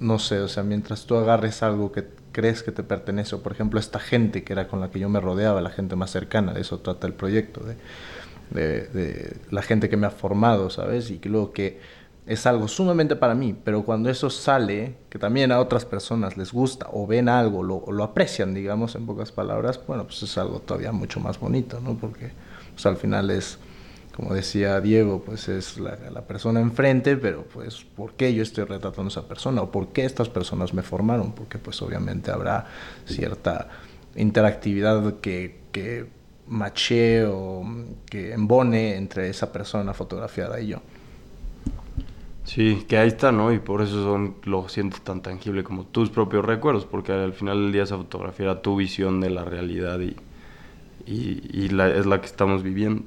no 0.00 0.18
sé, 0.18 0.40
o 0.40 0.48
sea, 0.48 0.62
mientras 0.62 1.06
tú 1.06 1.16
agarres 1.16 1.62
algo 1.62 1.92
que 1.92 2.04
crees 2.32 2.62
que 2.62 2.72
te 2.72 2.82
pertenece, 2.82 3.34
o 3.34 3.42
por 3.42 3.52
ejemplo, 3.52 3.80
esta 3.80 3.98
gente 3.98 4.44
que 4.44 4.52
era 4.52 4.68
con 4.68 4.80
la 4.80 4.90
que 4.90 4.98
yo 4.98 5.08
me 5.08 5.20
rodeaba, 5.20 5.60
la 5.60 5.70
gente 5.70 5.96
más 5.96 6.10
cercana, 6.10 6.52
de 6.52 6.62
eso 6.62 6.78
trata 6.80 7.06
el 7.06 7.14
proyecto, 7.14 7.60
de 7.64 7.76
de, 8.50 9.36
la 9.50 9.62
gente 9.62 9.88
que 9.88 9.96
me 9.96 10.06
ha 10.06 10.10
formado, 10.10 10.70
¿sabes? 10.70 11.10
Y 11.10 11.20
luego 11.24 11.52
que 11.52 11.80
es 12.26 12.44
algo 12.46 12.66
sumamente 12.66 13.14
para 13.14 13.34
mí, 13.34 13.54
pero 13.64 13.84
cuando 13.84 14.10
eso 14.10 14.30
sale, 14.30 14.96
que 15.08 15.18
también 15.18 15.52
a 15.52 15.60
otras 15.60 15.84
personas 15.84 16.36
les 16.36 16.52
gusta 16.52 16.88
o 16.92 17.06
ven 17.06 17.28
algo, 17.28 17.62
lo, 17.62 17.84
lo 17.90 18.02
aprecian, 18.02 18.52
digamos, 18.52 18.96
en 18.96 19.06
pocas 19.06 19.30
palabras, 19.30 19.80
bueno, 19.86 20.04
pues 20.04 20.22
es 20.24 20.36
algo 20.36 20.58
todavía 20.60 20.90
mucho 20.90 21.20
más 21.20 21.38
bonito, 21.38 21.80
¿no? 21.80 21.96
Porque 21.96 22.32
pues, 22.74 22.84
al 22.84 22.96
final 22.96 23.30
es, 23.30 23.58
como 24.16 24.34
decía 24.34 24.80
Diego, 24.80 25.22
pues 25.24 25.48
es 25.48 25.78
la, 25.78 25.96
la, 26.10 26.22
persona 26.22 26.60
enfrente, 26.60 27.16
pero 27.16 27.44
pues 27.44 27.84
¿por 27.84 28.14
qué 28.14 28.34
yo 28.34 28.42
estoy 28.42 28.64
retratando 28.64 29.08
a 29.08 29.12
esa 29.12 29.28
persona? 29.28 29.62
¿O 29.62 29.70
por 29.70 29.88
qué 29.88 30.04
estas 30.04 30.28
personas 30.28 30.74
me 30.74 30.82
formaron? 30.82 31.32
Porque 31.32 31.58
pues 31.58 31.80
obviamente 31.80 32.32
habrá 32.32 32.66
cierta 33.06 33.68
interactividad 34.16 35.20
que, 35.20 35.60
que 35.70 36.15
maché 36.48 37.24
o 37.26 37.64
que 38.06 38.32
embone 38.32 38.96
entre 38.96 39.28
esa 39.28 39.52
persona 39.52 39.94
fotografiada 39.94 40.60
y 40.60 40.68
yo. 40.68 40.82
Sí, 42.44 42.84
que 42.88 42.96
ahí 42.98 43.08
está, 43.08 43.32
¿no? 43.32 43.52
Y 43.52 43.58
por 43.58 43.82
eso 43.82 44.02
son, 44.04 44.36
lo 44.44 44.68
sientes 44.68 45.02
tan 45.02 45.20
tangible 45.20 45.64
como 45.64 45.84
tus 45.84 46.10
propios 46.10 46.44
recuerdos, 46.44 46.86
porque 46.86 47.12
al 47.12 47.32
final 47.32 47.60
del 47.62 47.72
día 47.72 47.82
esa 47.82 47.96
fotografía 47.96 48.46
era 48.46 48.62
tu 48.62 48.76
visión 48.76 49.20
de 49.20 49.30
la 49.30 49.44
realidad 49.44 49.98
y, 50.00 50.16
y, 51.06 51.40
y 51.52 51.68
la, 51.70 51.88
es 51.88 52.06
la 52.06 52.20
que 52.20 52.26
estamos 52.26 52.62
viviendo. 52.62 53.04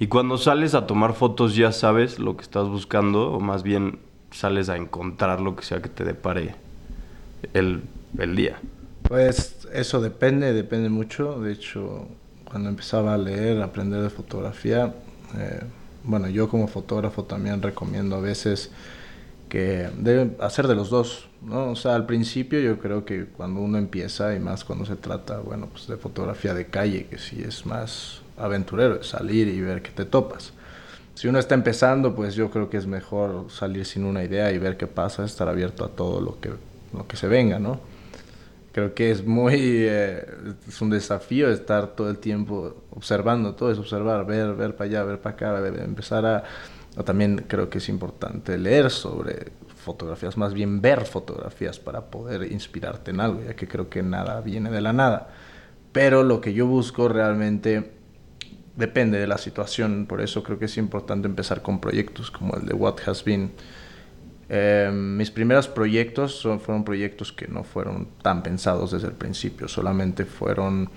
Y 0.00 0.08
cuando 0.08 0.38
sales 0.38 0.74
a 0.74 0.86
tomar 0.86 1.14
fotos 1.14 1.56
ya 1.56 1.72
sabes 1.72 2.18
lo 2.18 2.36
que 2.36 2.42
estás 2.42 2.68
buscando, 2.68 3.32
o 3.32 3.40
más 3.40 3.62
bien 3.62 4.00
sales 4.30 4.68
a 4.70 4.76
encontrar 4.76 5.40
lo 5.40 5.56
que 5.56 5.64
sea 5.64 5.82
que 5.82 5.88
te 5.90 6.04
depare 6.04 6.56
el, 7.54 7.82
el 8.18 8.36
día. 8.36 8.60
Pues 9.02 9.66
eso 9.72 10.00
depende, 10.00 10.52
depende 10.52 10.88
mucho. 10.88 11.40
De 11.40 11.52
hecho, 11.52 12.08
cuando 12.48 12.68
empezaba 12.68 13.14
a 13.14 13.18
leer, 13.18 13.60
a 13.60 13.66
aprender 13.66 14.02
de 14.02 14.10
fotografía, 14.10 14.94
eh, 15.36 15.60
bueno, 16.04 16.28
yo 16.28 16.48
como 16.48 16.68
fotógrafo 16.68 17.24
también 17.24 17.60
recomiendo 17.60 18.16
a 18.16 18.20
veces 18.20 18.70
que 19.48 19.88
deben 19.98 20.36
hacer 20.40 20.66
de 20.66 20.74
los 20.74 20.90
dos, 20.90 21.28
¿no? 21.42 21.70
O 21.70 21.76
sea, 21.76 21.94
al 21.94 22.06
principio 22.06 22.60
yo 22.60 22.78
creo 22.78 23.04
que 23.04 23.26
cuando 23.26 23.60
uno 23.60 23.78
empieza, 23.78 24.34
y 24.34 24.40
más 24.40 24.64
cuando 24.64 24.84
se 24.84 24.96
trata, 24.96 25.38
bueno, 25.38 25.68
pues 25.70 25.86
de 25.86 25.96
fotografía 25.96 26.54
de 26.54 26.66
calle, 26.66 27.06
que 27.06 27.18
sí 27.18 27.42
es 27.46 27.66
más 27.66 28.22
aventurero, 28.36 29.02
salir 29.02 29.48
y 29.48 29.60
ver 29.60 29.82
qué 29.82 29.90
te 29.90 30.04
topas. 30.04 30.52
Si 31.14 31.28
uno 31.28 31.38
está 31.38 31.54
empezando, 31.54 32.14
pues 32.14 32.34
yo 32.34 32.50
creo 32.50 32.70
que 32.70 32.76
es 32.76 32.86
mejor 32.86 33.46
salir 33.50 33.84
sin 33.84 34.04
una 34.04 34.22
idea 34.22 34.52
y 34.52 34.58
ver 34.58 34.76
qué 34.76 34.86
pasa, 34.86 35.24
estar 35.24 35.48
abierto 35.48 35.84
a 35.84 35.88
todo 35.88 36.20
lo 36.20 36.40
que, 36.40 36.50
lo 36.92 37.06
que 37.08 37.16
se 37.16 37.26
venga, 37.26 37.58
¿no? 37.58 37.80
Creo 38.78 38.94
que 38.94 39.10
es 39.10 39.26
muy, 39.26 39.56
eh, 39.58 40.24
es 40.68 40.80
un 40.80 40.90
desafío 40.90 41.50
estar 41.50 41.96
todo 41.96 42.08
el 42.10 42.18
tiempo 42.18 42.84
observando, 42.90 43.56
todo 43.56 43.72
es 43.72 43.78
observar, 43.78 44.24
ver, 44.24 44.54
ver 44.54 44.76
para 44.76 44.88
allá, 44.88 45.02
ver 45.02 45.20
para 45.20 45.34
acá, 45.34 45.66
empezar 45.82 46.24
a, 46.24 46.44
también 47.02 47.46
creo 47.48 47.68
que 47.68 47.78
es 47.78 47.88
importante 47.88 48.56
leer 48.56 48.90
sobre 48.90 49.50
fotografías, 49.74 50.36
más 50.36 50.54
bien 50.54 50.80
ver 50.80 51.06
fotografías 51.06 51.80
para 51.80 52.02
poder 52.02 52.52
inspirarte 52.52 53.10
en 53.10 53.18
algo, 53.18 53.42
ya 53.42 53.56
que 53.56 53.66
creo 53.66 53.88
que 53.90 54.00
nada 54.04 54.40
viene 54.42 54.70
de 54.70 54.80
la 54.80 54.92
nada. 54.92 55.30
Pero 55.90 56.22
lo 56.22 56.40
que 56.40 56.54
yo 56.54 56.68
busco 56.68 57.08
realmente 57.08 57.90
depende 58.76 59.18
de 59.18 59.26
la 59.26 59.38
situación, 59.38 60.06
por 60.06 60.20
eso 60.20 60.44
creo 60.44 60.60
que 60.60 60.66
es 60.66 60.76
importante 60.76 61.26
empezar 61.26 61.62
con 61.62 61.80
proyectos 61.80 62.30
como 62.30 62.54
el 62.54 62.64
de 62.64 62.74
What 62.74 62.98
Has 63.08 63.24
Been. 63.24 63.50
Eh, 64.50 64.90
mis 64.92 65.30
primeros 65.30 65.68
proyectos 65.68 66.42
fueron 66.42 66.84
proyectos 66.84 67.32
que 67.32 67.48
no 67.48 67.64
fueron 67.64 68.08
tan 68.22 68.42
pensados 68.42 68.92
desde 68.92 69.08
el 69.08 69.12
principio, 69.12 69.68
solamente 69.68 70.24
fueron, 70.24 70.88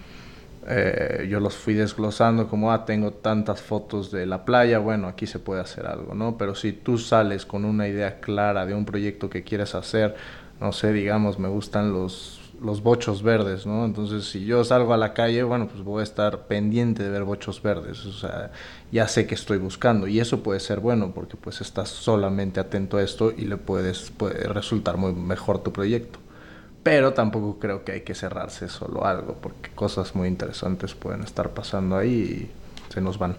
eh, 0.67 1.27
yo 1.29 1.41
los 1.41 1.55
fui 1.55 1.73
desglosando 1.73 2.47
como, 2.47 2.71
ah, 2.71 2.85
tengo 2.85 3.11
tantas 3.11 3.61
fotos 3.61 4.09
de 4.09 4.25
la 4.25 4.45
playa, 4.45 4.79
bueno, 4.79 5.07
aquí 5.07 5.27
se 5.27 5.39
puede 5.39 5.61
hacer 5.61 5.85
algo, 5.85 6.15
¿no? 6.15 6.37
Pero 6.37 6.55
si 6.55 6.71
tú 6.71 6.97
sales 6.97 7.45
con 7.45 7.65
una 7.65 7.89
idea 7.89 8.21
clara 8.21 8.65
de 8.65 8.73
un 8.73 8.85
proyecto 8.85 9.29
que 9.29 9.43
quieres 9.43 9.75
hacer, 9.75 10.15
no 10.61 10.71
sé, 10.71 10.93
digamos, 10.93 11.37
me 11.37 11.49
gustan 11.49 11.91
los 11.91 12.40
los 12.61 12.83
bochos 12.83 13.23
verdes, 13.23 13.65
¿no? 13.65 13.85
Entonces, 13.85 14.25
si 14.25 14.45
yo 14.45 14.63
salgo 14.63 14.93
a 14.93 14.97
la 14.97 15.13
calle, 15.13 15.43
bueno, 15.43 15.67
pues 15.67 15.83
voy 15.83 16.01
a 16.01 16.03
estar 16.03 16.47
pendiente 16.47 17.03
de 17.03 17.09
ver 17.09 17.23
bochos 17.23 17.61
verdes, 17.61 18.05
o 18.05 18.13
sea, 18.13 18.51
ya 18.91 19.07
sé 19.07 19.25
que 19.25 19.35
estoy 19.35 19.57
buscando 19.57 20.07
y 20.07 20.19
eso 20.19 20.43
puede 20.43 20.59
ser 20.59 20.79
bueno 20.79 21.11
porque 21.13 21.37
pues 21.37 21.61
estás 21.61 21.89
solamente 21.89 22.59
atento 22.59 22.97
a 22.97 23.03
esto 23.03 23.33
y 23.35 23.45
le 23.45 23.57
puedes 23.57 24.11
puede 24.11 24.47
resultar 24.47 24.97
muy 24.97 25.13
mejor 25.13 25.63
tu 25.63 25.71
proyecto. 25.71 26.19
Pero 26.83 27.13
tampoco 27.13 27.59
creo 27.59 27.83
que 27.83 27.91
hay 27.91 28.01
que 28.01 28.15
cerrarse 28.15 28.67
solo 28.67 29.05
algo 29.05 29.37
porque 29.41 29.69
cosas 29.71 30.15
muy 30.15 30.27
interesantes 30.27 30.95
pueden 30.95 31.21
estar 31.21 31.51
pasando 31.51 31.95
ahí 31.97 32.49
y 32.89 32.93
se 32.93 33.01
nos 33.01 33.17
van. 33.17 33.35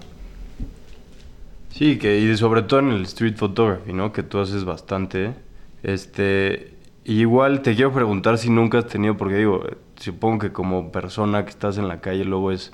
Sí, 1.70 1.98
que 1.98 2.18
y 2.18 2.36
sobre 2.36 2.62
todo 2.62 2.80
en 2.80 2.90
el 2.90 3.02
street 3.02 3.36
photography, 3.36 3.92
¿no? 3.92 4.12
Que 4.12 4.22
tú 4.22 4.38
haces 4.38 4.64
bastante. 4.64 5.34
Este, 5.82 6.71
igual 7.04 7.62
te 7.62 7.74
quiero 7.74 7.92
preguntar 7.92 8.38
si 8.38 8.50
nunca 8.50 8.78
has 8.78 8.86
tenido, 8.86 9.16
porque 9.16 9.36
digo, 9.36 9.64
supongo 9.96 10.38
que 10.38 10.52
como 10.52 10.92
persona 10.92 11.44
que 11.44 11.50
estás 11.50 11.78
en 11.78 11.88
la 11.88 12.00
calle 12.00 12.24
luego 12.24 12.52
es 12.52 12.72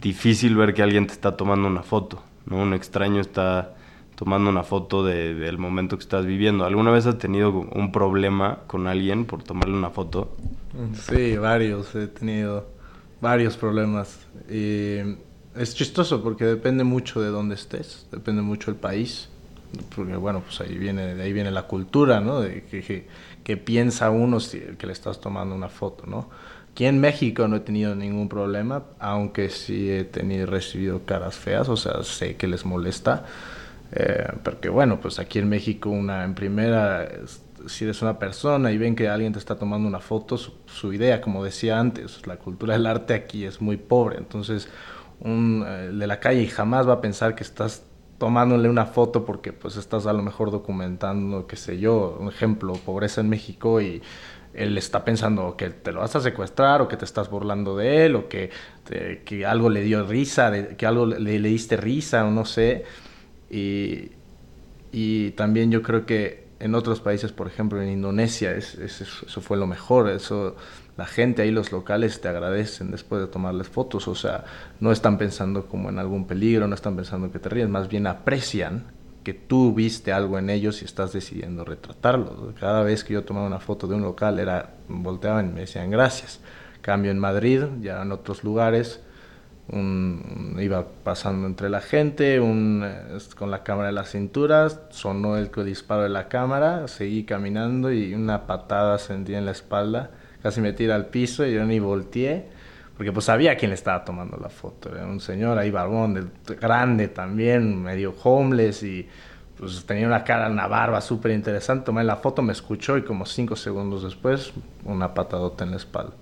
difícil 0.00 0.56
ver 0.56 0.74
que 0.74 0.82
alguien 0.82 1.06
te 1.06 1.12
está 1.12 1.36
tomando 1.36 1.66
una 1.68 1.82
foto, 1.82 2.22
¿no? 2.46 2.58
Un 2.58 2.74
extraño 2.74 3.20
está 3.20 3.74
tomando 4.14 4.50
una 4.50 4.64
foto 4.64 5.04
de, 5.04 5.34
del 5.34 5.58
momento 5.58 5.96
que 5.96 6.02
estás 6.02 6.26
viviendo. 6.26 6.64
¿Alguna 6.64 6.90
vez 6.90 7.06
has 7.06 7.18
tenido 7.18 7.50
un 7.50 7.92
problema 7.92 8.60
con 8.66 8.86
alguien 8.88 9.24
por 9.24 9.42
tomarle 9.42 9.76
una 9.76 9.90
foto? 9.90 10.36
Sí, 10.94 11.36
varios, 11.36 11.94
he 11.94 12.08
tenido 12.08 12.66
varios 13.20 13.56
problemas. 13.56 14.26
Y 14.50 14.98
es 15.56 15.74
chistoso 15.74 16.22
porque 16.22 16.44
depende 16.44 16.84
mucho 16.84 17.20
de 17.20 17.28
dónde 17.28 17.54
estés, 17.54 18.08
depende 18.10 18.42
mucho 18.42 18.72
del 18.72 18.80
país 18.80 19.28
porque 19.94 20.16
bueno, 20.16 20.40
pues 20.40 20.60
ahí 20.60 20.76
viene, 20.76 21.14
de 21.14 21.22
ahí 21.22 21.32
viene 21.32 21.50
la 21.50 21.64
cultura, 21.64 22.20
¿no? 22.20 22.40
De 22.40 22.64
que, 22.64 22.82
que, 22.82 23.06
que, 23.44 23.56
piensa 23.56 24.10
uno 24.10 24.40
si, 24.40 24.60
que 24.60 24.86
le 24.86 24.92
estás 24.92 25.20
tomando 25.20 25.54
una 25.54 25.68
foto, 25.68 26.06
¿no? 26.06 26.28
Aquí 26.72 26.86
en 26.86 27.00
México 27.00 27.48
no 27.48 27.56
he 27.56 27.60
tenido 27.60 27.94
ningún 27.94 28.28
problema, 28.28 28.84
aunque 28.98 29.50
sí 29.50 29.90
he 29.90 30.04
tenido, 30.04 30.46
recibido 30.46 31.04
caras 31.04 31.36
feas, 31.36 31.68
o 31.68 31.76
sea, 31.76 32.02
sé 32.04 32.36
que 32.36 32.46
les 32.46 32.64
molesta, 32.64 33.26
eh, 33.92 34.28
porque 34.44 34.68
bueno, 34.68 35.00
pues 35.00 35.18
aquí 35.18 35.38
en 35.40 35.48
México 35.48 35.90
una, 35.90 36.24
en 36.24 36.34
primera, 36.34 37.08
si 37.66 37.84
eres 37.84 38.00
una 38.00 38.18
persona 38.18 38.70
y 38.70 38.78
ven 38.78 38.94
que 38.94 39.08
alguien 39.08 39.32
te 39.32 39.38
está 39.40 39.56
tomando 39.56 39.88
una 39.88 40.00
foto, 40.00 40.38
su, 40.38 40.54
su 40.66 40.92
idea, 40.92 41.20
como 41.20 41.42
decía 41.42 41.80
antes, 41.80 42.26
la 42.26 42.36
cultura 42.36 42.74
del 42.74 42.86
arte 42.86 43.14
aquí 43.14 43.44
es 43.44 43.60
muy 43.60 43.76
pobre, 43.76 44.18
entonces 44.18 44.68
un, 45.20 45.64
eh, 45.66 45.90
de 45.92 46.06
la 46.06 46.20
calle 46.20 46.46
jamás 46.46 46.88
va 46.88 46.94
a 46.94 47.00
pensar 47.00 47.34
que 47.34 47.42
estás 47.42 47.82
tomándole 48.18 48.68
una 48.68 48.86
foto 48.86 49.24
porque 49.24 49.52
pues 49.52 49.76
estás 49.76 50.06
a 50.06 50.12
lo 50.12 50.22
mejor 50.22 50.50
documentando, 50.50 51.46
qué 51.46 51.56
sé 51.56 51.78
yo, 51.78 52.16
un 52.20 52.28
ejemplo, 52.28 52.74
pobreza 52.74 53.20
en 53.20 53.28
México 53.28 53.80
y 53.80 54.02
él 54.54 54.76
está 54.76 55.04
pensando 55.04 55.56
que 55.56 55.70
te 55.70 55.92
lo 55.92 56.00
vas 56.00 56.16
a 56.16 56.20
secuestrar 56.20 56.82
o 56.82 56.88
que 56.88 56.96
te 56.96 57.04
estás 57.04 57.30
burlando 57.30 57.76
de 57.76 58.06
él 58.06 58.16
o 58.16 58.28
que, 58.28 58.50
que 59.24 59.46
algo 59.46 59.70
le 59.70 59.82
dio 59.82 60.04
risa, 60.04 60.50
de, 60.50 60.76
que 60.76 60.84
algo 60.84 61.06
le, 61.06 61.38
le, 61.38 61.48
diste 61.48 61.76
risa 61.76 62.26
o 62.26 62.30
no 62.30 62.44
sé. 62.44 62.84
Y, 63.50 64.10
y 64.90 65.30
también 65.32 65.70
yo 65.70 65.82
creo 65.82 66.04
que 66.04 66.48
en 66.58 66.74
otros 66.74 67.00
países, 67.00 67.32
por 67.32 67.46
ejemplo 67.46 67.80
en 67.80 67.88
Indonesia, 67.88 68.52
es, 68.52 68.74
es, 68.74 69.00
eso 69.00 69.40
fue 69.40 69.56
lo 69.56 69.66
mejor, 69.68 70.08
eso 70.08 70.56
la 70.98 71.06
gente 71.06 71.42
ahí, 71.42 71.52
los 71.52 71.70
locales, 71.70 72.20
te 72.20 72.26
agradecen 72.26 72.90
después 72.90 73.22
de 73.22 73.28
tomarles 73.28 73.68
fotos. 73.68 74.08
O 74.08 74.16
sea, 74.16 74.44
no 74.80 74.90
están 74.90 75.16
pensando 75.16 75.66
como 75.66 75.90
en 75.90 76.00
algún 76.00 76.26
peligro, 76.26 76.66
no 76.66 76.74
están 76.74 76.96
pensando 76.96 77.30
que 77.30 77.38
te 77.38 77.48
ríes, 77.48 77.68
más 77.68 77.88
bien 77.88 78.08
aprecian 78.08 78.82
que 79.22 79.32
tú 79.32 79.72
viste 79.72 80.12
algo 80.12 80.40
en 80.40 80.50
ellos 80.50 80.82
y 80.82 80.86
estás 80.86 81.12
decidiendo 81.12 81.64
retratarlo. 81.64 82.52
Cada 82.58 82.82
vez 82.82 83.04
que 83.04 83.14
yo 83.14 83.22
tomaba 83.22 83.46
una 83.46 83.60
foto 83.60 83.86
de 83.86 83.94
un 83.94 84.02
local, 84.02 84.40
era, 84.40 84.74
volteaban 84.88 85.50
y 85.50 85.52
me 85.52 85.60
decían 85.60 85.88
gracias. 85.88 86.40
Cambio 86.80 87.12
en 87.12 87.20
Madrid, 87.20 87.62
ya 87.80 88.02
en 88.02 88.10
otros 88.10 88.42
lugares, 88.42 89.00
iba 89.70 90.88
pasando 91.04 91.46
entre 91.46 91.70
la 91.70 91.80
gente, 91.80 92.40
con 93.36 93.50
la 93.52 93.62
cámara 93.62 93.90
en 93.90 93.94
la 93.94 94.04
cintura, 94.04 94.68
sonó 94.90 95.36
el 95.36 95.52
disparo 95.64 96.02
de 96.02 96.08
la 96.08 96.26
cámara, 96.26 96.88
seguí 96.88 97.22
caminando 97.22 97.92
y 97.92 98.14
una 98.14 98.48
patada 98.48 98.98
sentí 98.98 99.36
en 99.36 99.44
la 99.44 99.52
espalda 99.52 100.10
casi 100.42 100.60
me 100.60 100.72
tira 100.72 100.94
al 100.94 101.06
piso 101.06 101.46
y 101.46 101.54
yo 101.54 101.64
ni 101.64 101.78
volteé, 101.78 102.46
porque 102.96 103.12
pues 103.12 103.26
sabía 103.26 103.56
quién 103.56 103.70
le 103.70 103.74
estaba 103.74 104.04
tomando 104.04 104.36
la 104.36 104.48
foto. 104.48 104.94
Era 104.94 105.06
un 105.06 105.20
señor 105.20 105.58
ahí 105.58 105.70
barbón, 105.70 106.32
grande 106.60 107.08
también, 107.08 107.82
medio 107.82 108.14
homeless 108.22 108.82
y 108.82 109.08
pues 109.58 109.84
tenía 109.84 110.06
una 110.06 110.24
cara, 110.24 110.48
una 110.48 110.66
barba 110.66 111.00
súper 111.00 111.32
interesante. 111.32 111.86
Tomé 111.86 112.04
la 112.04 112.16
foto, 112.16 112.42
me 112.42 112.52
escuchó 112.52 112.96
y 112.96 113.02
como 113.02 113.26
cinco 113.26 113.56
segundos 113.56 114.04
después, 114.04 114.52
una 114.84 115.14
patadota 115.14 115.64
en 115.64 115.72
la 115.72 115.76
espalda. 115.76 116.14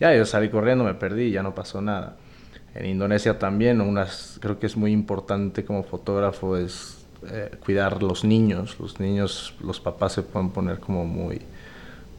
Ya 0.00 0.14
yo 0.14 0.24
salí 0.24 0.48
corriendo, 0.48 0.84
me 0.84 0.94
perdí, 0.94 1.30
ya 1.30 1.42
no 1.42 1.54
pasó 1.54 1.80
nada. 1.82 2.16
En 2.74 2.86
Indonesia 2.86 3.38
también, 3.38 3.80
unas, 3.80 4.38
creo 4.40 4.58
que 4.58 4.66
es 4.66 4.76
muy 4.76 4.92
importante 4.92 5.64
como 5.64 5.82
fotógrafo 5.82 6.56
es 6.56 7.06
eh, 7.30 7.50
cuidar 7.64 8.02
los 8.02 8.24
niños. 8.24 8.78
Los 8.78 9.00
niños, 9.00 9.54
los 9.60 9.80
papás 9.80 10.12
se 10.12 10.22
pueden 10.22 10.50
poner 10.50 10.78
como 10.78 11.04
muy 11.04 11.42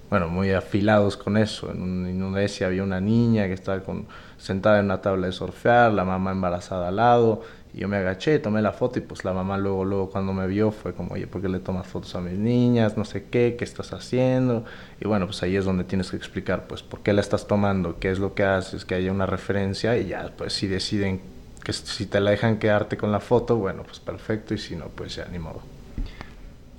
bueno, 0.09 0.27
muy 0.27 0.51
afilados 0.51 1.17
con 1.17 1.37
eso. 1.37 1.71
En 1.71 2.07
Indonesia 2.07 2.67
había 2.67 2.83
una 2.83 2.99
niña 2.99 3.47
que 3.47 3.53
estaba 3.53 3.81
con, 3.81 4.07
sentada 4.37 4.79
en 4.79 4.85
una 4.85 5.01
tabla 5.01 5.27
de 5.27 5.33
surfear, 5.33 5.93
la 5.93 6.03
mamá 6.05 6.31
embarazada 6.31 6.87
al 6.87 6.95
lado, 6.95 7.43
Y 7.73 7.81
yo 7.81 7.87
me 7.87 7.97
agaché, 7.97 8.39
tomé 8.39 8.61
la 8.63 8.71
foto 8.71 8.97
y 8.97 9.03
pues 9.03 9.23
la 9.23 9.31
mamá 9.33 9.57
luego, 9.59 9.85
luego 9.85 10.09
cuando 10.09 10.33
me 10.33 10.47
vio 10.47 10.71
fue 10.71 10.93
como, 10.93 11.13
oye, 11.13 11.27
¿por 11.27 11.41
qué 11.41 11.49
le 11.49 11.59
tomas 11.59 11.85
fotos 11.85 12.15
a 12.15 12.21
mis 12.21 12.37
niñas? 12.39 12.97
No 12.97 13.05
sé 13.05 13.25
qué, 13.29 13.55
¿qué 13.57 13.63
estás 13.63 13.93
haciendo? 13.93 14.65
Y 14.99 15.07
bueno, 15.07 15.27
pues 15.27 15.43
ahí 15.43 15.55
es 15.55 15.65
donde 15.65 15.83
tienes 15.83 16.09
que 16.09 16.17
explicar, 16.17 16.65
pues, 16.67 16.81
por 16.81 17.01
qué 17.01 17.13
la 17.13 17.21
estás 17.21 17.45
tomando, 17.47 17.99
qué 17.99 18.09
es 18.09 18.17
lo 18.19 18.33
que 18.33 18.43
haces, 18.43 18.85
que 18.85 18.95
haya 18.95 19.11
una 19.11 19.27
referencia 19.27 19.97
y 19.97 20.07
ya, 20.07 20.31
pues, 20.35 20.53
si 20.53 20.67
deciden 20.67 21.21
que 21.63 21.73
si 21.73 22.05
te 22.07 22.19
la 22.19 22.31
dejan 22.31 22.57
quedarte 22.57 22.97
con 22.97 23.11
la 23.11 23.19
foto, 23.19 23.57
bueno, 23.57 23.83
pues 23.83 23.99
perfecto 23.99 24.53
y 24.55 24.57
si 24.57 24.75
no, 24.75 24.87
pues 24.87 25.15
ya, 25.15 25.25
ni 25.31 25.37
modo. 25.39 25.61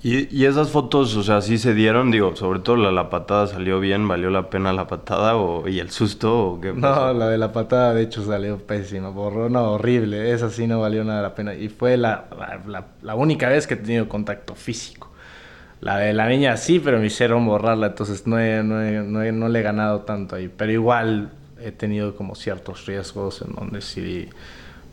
¿Y, 0.03 0.45
esas 0.45 0.69
fotos, 0.69 1.15
o 1.15 1.21
sea, 1.21 1.41
sí 1.41 1.59
se 1.59 1.75
dieron? 1.75 2.09
Digo, 2.09 2.35
sobre 2.35 2.59
todo 2.59 2.75
la, 2.75 2.91
la 2.91 3.11
patada 3.11 3.45
salió 3.45 3.79
bien, 3.79 4.07
¿valió 4.07 4.31
la 4.31 4.49
pena 4.49 4.73
la 4.73 4.87
patada 4.87 5.35
o, 5.35 5.67
y 5.67 5.79
el 5.79 5.91
susto? 5.91 6.53
O 6.53 6.61
qué 6.61 6.73
no, 6.73 7.13
la 7.13 7.29
de 7.29 7.37
la 7.37 7.51
patada 7.51 7.93
de 7.93 8.01
hecho 8.01 8.25
salió 8.25 8.57
pésima, 8.57 9.09
borrona 9.09 9.61
horrible, 9.61 10.31
esa 10.31 10.49
sí 10.49 10.65
no 10.65 10.79
valió 10.79 11.03
nada 11.03 11.21
la 11.21 11.35
pena. 11.35 11.53
Y 11.53 11.69
fue 11.69 11.97
la, 11.97 12.25
la, 12.65 12.87
la, 13.03 13.15
única 13.15 13.47
vez 13.49 13.67
que 13.67 13.75
he 13.75 13.77
tenido 13.77 14.09
contacto 14.09 14.55
físico. 14.55 15.11
La 15.81 15.97
de 15.97 16.13
la 16.13 16.27
niña 16.27 16.57
sí, 16.57 16.79
pero 16.79 16.99
me 16.99 17.05
hicieron 17.05 17.45
borrarla, 17.45 17.87
entonces 17.87 18.25
no, 18.25 18.37
no, 18.63 19.03
no, 19.03 19.31
no 19.31 19.49
le 19.49 19.59
he 19.59 19.63
ganado 19.63 20.01
tanto 20.01 20.35
ahí. 20.35 20.47
Pero 20.47 20.71
igual 20.71 21.31
he 21.59 21.71
tenido 21.71 22.15
como 22.15 22.33
ciertos 22.33 22.87
riesgos 22.87 23.43
en 23.43 23.53
donde 23.53 23.81
sí 23.81 24.29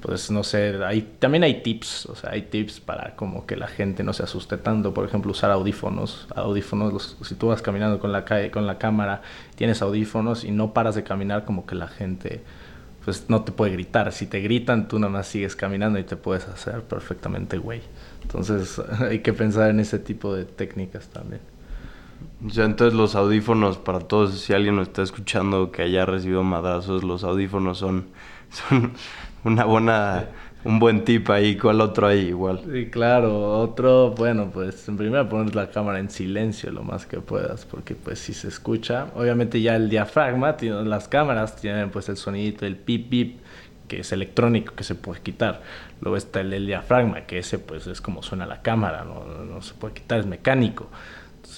pues 0.00 0.30
no 0.30 0.44
sé, 0.44 0.78
hay, 0.84 1.02
también 1.18 1.42
hay 1.44 1.62
tips, 1.62 2.06
o 2.06 2.14
sea, 2.14 2.30
hay 2.30 2.42
tips 2.42 2.80
para 2.80 3.16
como 3.16 3.46
que 3.46 3.56
la 3.56 3.66
gente 3.66 4.04
no 4.04 4.12
se 4.12 4.22
asuste 4.22 4.56
tanto, 4.56 4.94
por 4.94 5.04
ejemplo, 5.04 5.32
usar 5.32 5.50
audífonos, 5.50 6.28
audífonos, 6.34 7.16
si 7.22 7.34
tú 7.34 7.48
vas 7.48 7.62
caminando 7.62 7.98
con 7.98 8.12
la 8.12 8.24
con 8.50 8.66
la 8.66 8.78
cámara, 8.78 9.22
tienes 9.56 9.82
audífonos 9.82 10.44
y 10.44 10.50
no 10.52 10.72
paras 10.72 10.94
de 10.94 11.02
caminar 11.02 11.44
como 11.44 11.66
que 11.66 11.74
la 11.74 11.88
gente 11.88 12.42
pues 13.04 13.24
no 13.28 13.42
te 13.42 13.52
puede 13.52 13.72
gritar, 13.72 14.12
si 14.12 14.26
te 14.26 14.40
gritan 14.40 14.86
tú 14.86 14.98
nada 14.98 15.10
más 15.10 15.26
sigues 15.26 15.56
caminando 15.56 15.98
y 15.98 16.04
te 16.04 16.16
puedes 16.16 16.46
hacer 16.46 16.82
perfectamente 16.82 17.56
güey. 17.56 17.80
Entonces, 18.22 18.80
hay 19.00 19.20
que 19.20 19.32
pensar 19.32 19.70
en 19.70 19.80
ese 19.80 19.98
tipo 19.98 20.34
de 20.34 20.44
técnicas 20.44 21.08
también. 21.08 21.40
O 22.46 22.50
sea, 22.50 22.66
entonces 22.66 22.94
los 22.94 23.14
audífonos 23.14 23.78
para 23.78 24.00
todos, 24.00 24.38
si 24.38 24.52
alguien 24.52 24.76
lo 24.76 24.82
está 24.82 25.02
escuchando 25.02 25.72
que 25.72 25.82
haya 25.82 26.04
recibido 26.04 26.42
madrazos, 26.42 27.02
los 27.02 27.24
audífonos 27.24 27.78
son 27.78 28.08
una 29.44 29.64
buena, 29.64 30.26
un 30.64 30.78
buen 30.78 31.04
tip 31.04 31.28
ahí. 31.30 31.56
¿Cuál 31.56 31.80
otro 31.80 32.06
ahí 32.06 32.28
igual? 32.28 32.60
Sí, 32.70 32.86
claro. 32.86 33.58
Otro, 33.60 34.10
bueno, 34.10 34.50
pues 34.52 34.88
en 34.88 34.96
primera 34.96 35.28
poner 35.28 35.54
la 35.54 35.70
cámara 35.70 35.98
en 35.98 36.10
silencio 36.10 36.70
lo 36.70 36.82
más 36.82 37.06
que 37.06 37.20
puedas, 37.20 37.64
porque 37.64 37.94
pues 37.94 38.18
si 38.18 38.34
se 38.34 38.48
escucha, 38.48 39.08
obviamente 39.14 39.60
ya 39.60 39.76
el 39.76 39.88
diafragma, 39.88 40.56
las 40.60 41.08
cámaras 41.08 41.56
tienen 41.56 41.90
pues 41.90 42.08
el 42.08 42.16
sonidito, 42.16 42.66
el 42.66 42.76
pip 42.76 43.08
pip, 43.10 43.40
que 43.88 44.00
es 44.00 44.12
electrónico, 44.12 44.74
que 44.74 44.84
se 44.84 44.94
puede 44.94 45.20
quitar. 45.20 45.62
Luego 46.00 46.16
está 46.16 46.40
el, 46.40 46.66
diafragma, 46.66 47.22
que 47.22 47.38
ese 47.38 47.58
pues 47.58 47.86
es 47.86 48.00
como 48.00 48.22
suena 48.22 48.46
la 48.46 48.62
cámara, 48.62 49.04
no, 49.04 49.44
no 49.44 49.62
se 49.62 49.74
puede 49.74 49.94
quitar, 49.94 50.20
es 50.20 50.26
mecánico. 50.26 50.88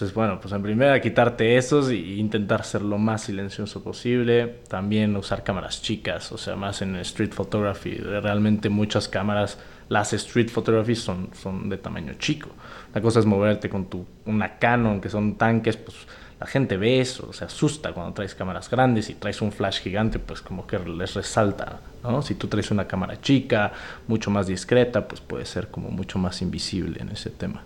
Entonces, 0.00 0.14
bueno, 0.14 0.40
pues 0.40 0.54
en 0.54 0.62
primera 0.62 0.98
quitarte 0.98 1.58
esos 1.58 1.90
e 1.90 1.96
intentar 1.96 2.64
ser 2.64 2.80
lo 2.80 2.96
más 2.96 3.24
silencioso 3.24 3.84
posible. 3.84 4.60
También 4.66 5.14
usar 5.14 5.44
cámaras 5.44 5.82
chicas, 5.82 6.32
o 6.32 6.38
sea, 6.38 6.56
más 6.56 6.80
en 6.80 6.96
street 6.96 7.32
photography. 7.32 7.96
Realmente 7.96 8.70
muchas 8.70 9.08
cámaras, 9.08 9.58
las 9.90 10.14
street 10.14 10.48
photography 10.48 10.96
son, 10.96 11.28
son 11.34 11.68
de 11.68 11.76
tamaño 11.76 12.14
chico. 12.14 12.48
La 12.94 13.02
cosa 13.02 13.20
es 13.20 13.26
moverte 13.26 13.68
con 13.68 13.90
tu, 13.90 14.06
una 14.24 14.56
Canon, 14.56 15.02
que 15.02 15.10
son 15.10 15.34
tanques, 15.34 15.76
pues 15.76 15.94
la 16.40 16.46
gente 16.46 16.78
ve 16.78 17.02
eso, 17.02 17.34
se 17.34 17.44
asusta 17.44 17.92
cuando 17.92 18.14
traes 18.14 18.34
cámaras 18.34 18.70
grandes 18.70 19.10
y 19.10 19.14
traes 19.16 19.42
un 19.42 19.52
flash 19.52 19.80
gigante, 19.80 20.18
pues 20.18 20.40
como 20.40 20.66
que 20.66 20.78
les 20.78 21.12
resalta, 21.12 21.80
¿no? 22.02 22.22
Si 22.22 22.36
tú 22.36 22.46
traes 22.46 22.70
una 22.70 22.88
cámara 22.88 23.20
chica, 23.20 23.70
mucho 24.08 24.30
más 24.30 24.46
discreta, 24.46 25.06
pues 25.06 25.20
puede 25.20 25.44
ser 25.44 25.68
como 25.68 25.90
mucho 25.90 26.18
más 26.18 26.40
invisible 26.40 27.02
en 27.02 27.10
ese 27.10 27.28
tema. 27.28 27.64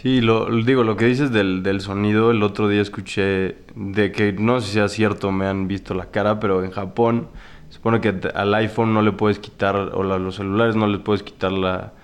Sí, 0.00 0.20
lo, 0.20 0.46
digo, 0.62 0.84
lo 0.84 0.96
que 0.96 1.06
dices 1.06 1.32
del, 1.32 1.64
del, 1.64 1.80
sonido, 1.80 2.30
el 2.30 2.44
otro 2.44 2.68
día 2.68 2.80
escuché 2.80 3.56
de 3.74 4.12
que 4.12 4.32
no 4.32 4.60
sé 4.60 4.68
si 4.68 4.72
sea 4.74 4.86
cierto, 4.86 5.32
me 5.32 5.46
han 5.48 5.66
visto 5.66 5.92
la 5.92 6.12
cara, 6.12 6.38
pero 6.38 6.62
en 6.62 6.70
Japón 6.70 7.26
supone 7.68 8.00
que 8.00 8.14
al 8.32 8.54
iPhone 8.54 8.94
no 8.94 9.02
le 9.02 9.10
puedes 9.10 9.40
quitar, 9.40 9.74
o 9.74 10.02
a 10.02 10.18
los 10.20 10.36
celulares 10.36 10.76
no 10.76 10.86
les 10.86 11.00
puedes 11.00 11.24
quitar 11.24 11.50
la, 11.50 11.94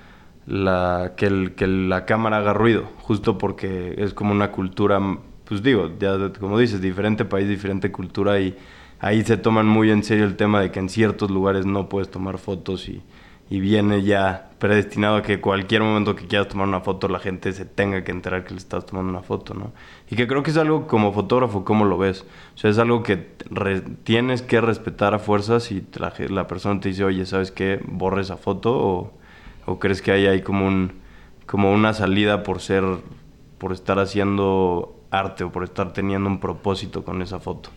la 0.44 1.12
que, 1.16 1.26
el, 1.26 1.54
que 1.54 1.68
la 1.68 2.04
cámara 2.04 2.38
haga 2.38 2.52
ruido, 2.52 2.82
justo 2.98 3.38
porque 3.38 3.94
es 3.96 4.12
como 4.12 4.32
una 4.32 4.50
cultura, 4.50 5.00
pues 5.44 5.62
digo, 5.62 5.88
ya 6.00 6.32
como 6.40 6.58
dices, 6.58 6.80
diferente 6.80 7.24
país, 7.24 7.48
diferente 7.48 7.92
cultura 7.92 8.40
y 8.40 8.56
ahí 8.98 9.22
se 9.22 9.36
toman 9.36 9.68
muy 9.68 9.92
en 9.92 10.02
serio 10.02 10.24
el 10.24 10.34
tema 10.34 10.60
de 10.60 10.72
que 10.72 10.80
en 10.80 10.88
ciertos 10.88 11.30
lugares 11.30 11.64
no 11.64 11.88
puedes 11.88 12.10
tomar 12.10 12.38
fotos 12.38 12.88
y 12.88 13.04
y 13.50 13.60
viene 13.60 14.02
ya 14.02 14.50
predestinado 14.58 15.16
a 15.16 15.22
que 15.22 15.40
cualquier 15.40 15.82
momento 15.82 16.16
que 16.16 16.26
quieras 16.26 16.48
tomar 16.48 16.66
una 16.66 16.80
foto 16.80 17.08
la 17.08 17.18
gente 17.18 17.52
se 17.52 17.66
tenga 17.66 18.02
que 18.02 18.12
enterar 18.12 18.44
que 18.44 18.52
le 18.52 18.58
estás 18.58 18.86
tomando 18.86 19.10
una 19.10 19.22
foto, 19.22 19.52
¿no? 19.52 19.72
Y 20.10 20.16
que 20.16 20.26
creo 20.26 20.42
que 20.42 20.50
es 20.50 20.56
algo 20.56 20.86
como 20.86 21.12
fotógrafo, 21.12 21.64
¿cómo 21.64 21.84
lo 21.84 21.98
ves? 21.98 22.24
O 22.54 22.58
sea, 22.58 22.70
es 22.70 22.78
algo 22.78 23.02
que 23.02 23.16
tienes 24.04 24.40
que 24.40 24.60
respetar 24.60 25.12
a 25.14 25.18
fuerzas 25.18 25.70
y 25.70 25.86
la, 25.96 26.46
persona 26.46 26.80
te 26.80 26.88
dice, 26.88 27.04
oye, 27.04 27.26
¿sabes 27.26 27.50
qué? 27.50 27.80
Borre 27.86 28.22
esa 28.22 28.36
foto 28.38 28.74
o, 28.74 29.12
o 29.66 29.78
crees 29.78 30.00
que 30.00 30.12
hay 30.12 30.26
ahí 30.26 30.40
como, 30.40 30.66
un, 30.66 30.92
como 31.46 31.70
una 31.72 31.92
salida 31.92 32.42
por 32.42 32.60
ser, 32.60 32.84
por 33.58 33.72
estar 33.72 33.98
haciendo 33.98 34.96
arte 35.10 35.44
o 35.44 35.52
por 35.52 35.64
estar 35.64 35.92
teniendo 35.92 36.28
un 36.30 36.40
propósito 36.40 37.04
con 37.04 37.20
esa 37.20 37.38
foto. 37.38 37.68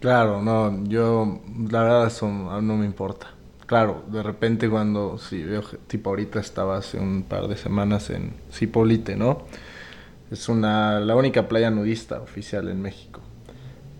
Claro, 0.00 0.42
no, 0.42 0.84
yo 0.84 1.40
la 1.70 1.82
verdad 1.82 2.06
eso 2.08 2.28
no 2.28 2.76
me 2.76 2.84
importa 2.84 3.35
claro, 3.66 4.04
de 4.08 4.22
repente 4.22 4.68
cuando, 4.68 5.18
sí, 5.18 5.42
veo, 5.42 5.62
tipo 5.86 6.10
ahorita 6.10 6.40
estaba 6.40 6.78
hace 6.78 6.98
un 6.98 7.24
par 7.24 7.48
de 7.48 7.56
semanas 7.56 8.10
en 8.10 8.32
Cipolite, 8.52 9.16
¿no? 9.16 9.44
Es 10.30 10.48
una, 10.48 11.00
la 11.00 11.14
única 11.14 11.48
playa 11.48 11.70
nudista 11.70 12.20
oficial 12.20 12.68
en 12.68 12.82
México. 12.82 13.20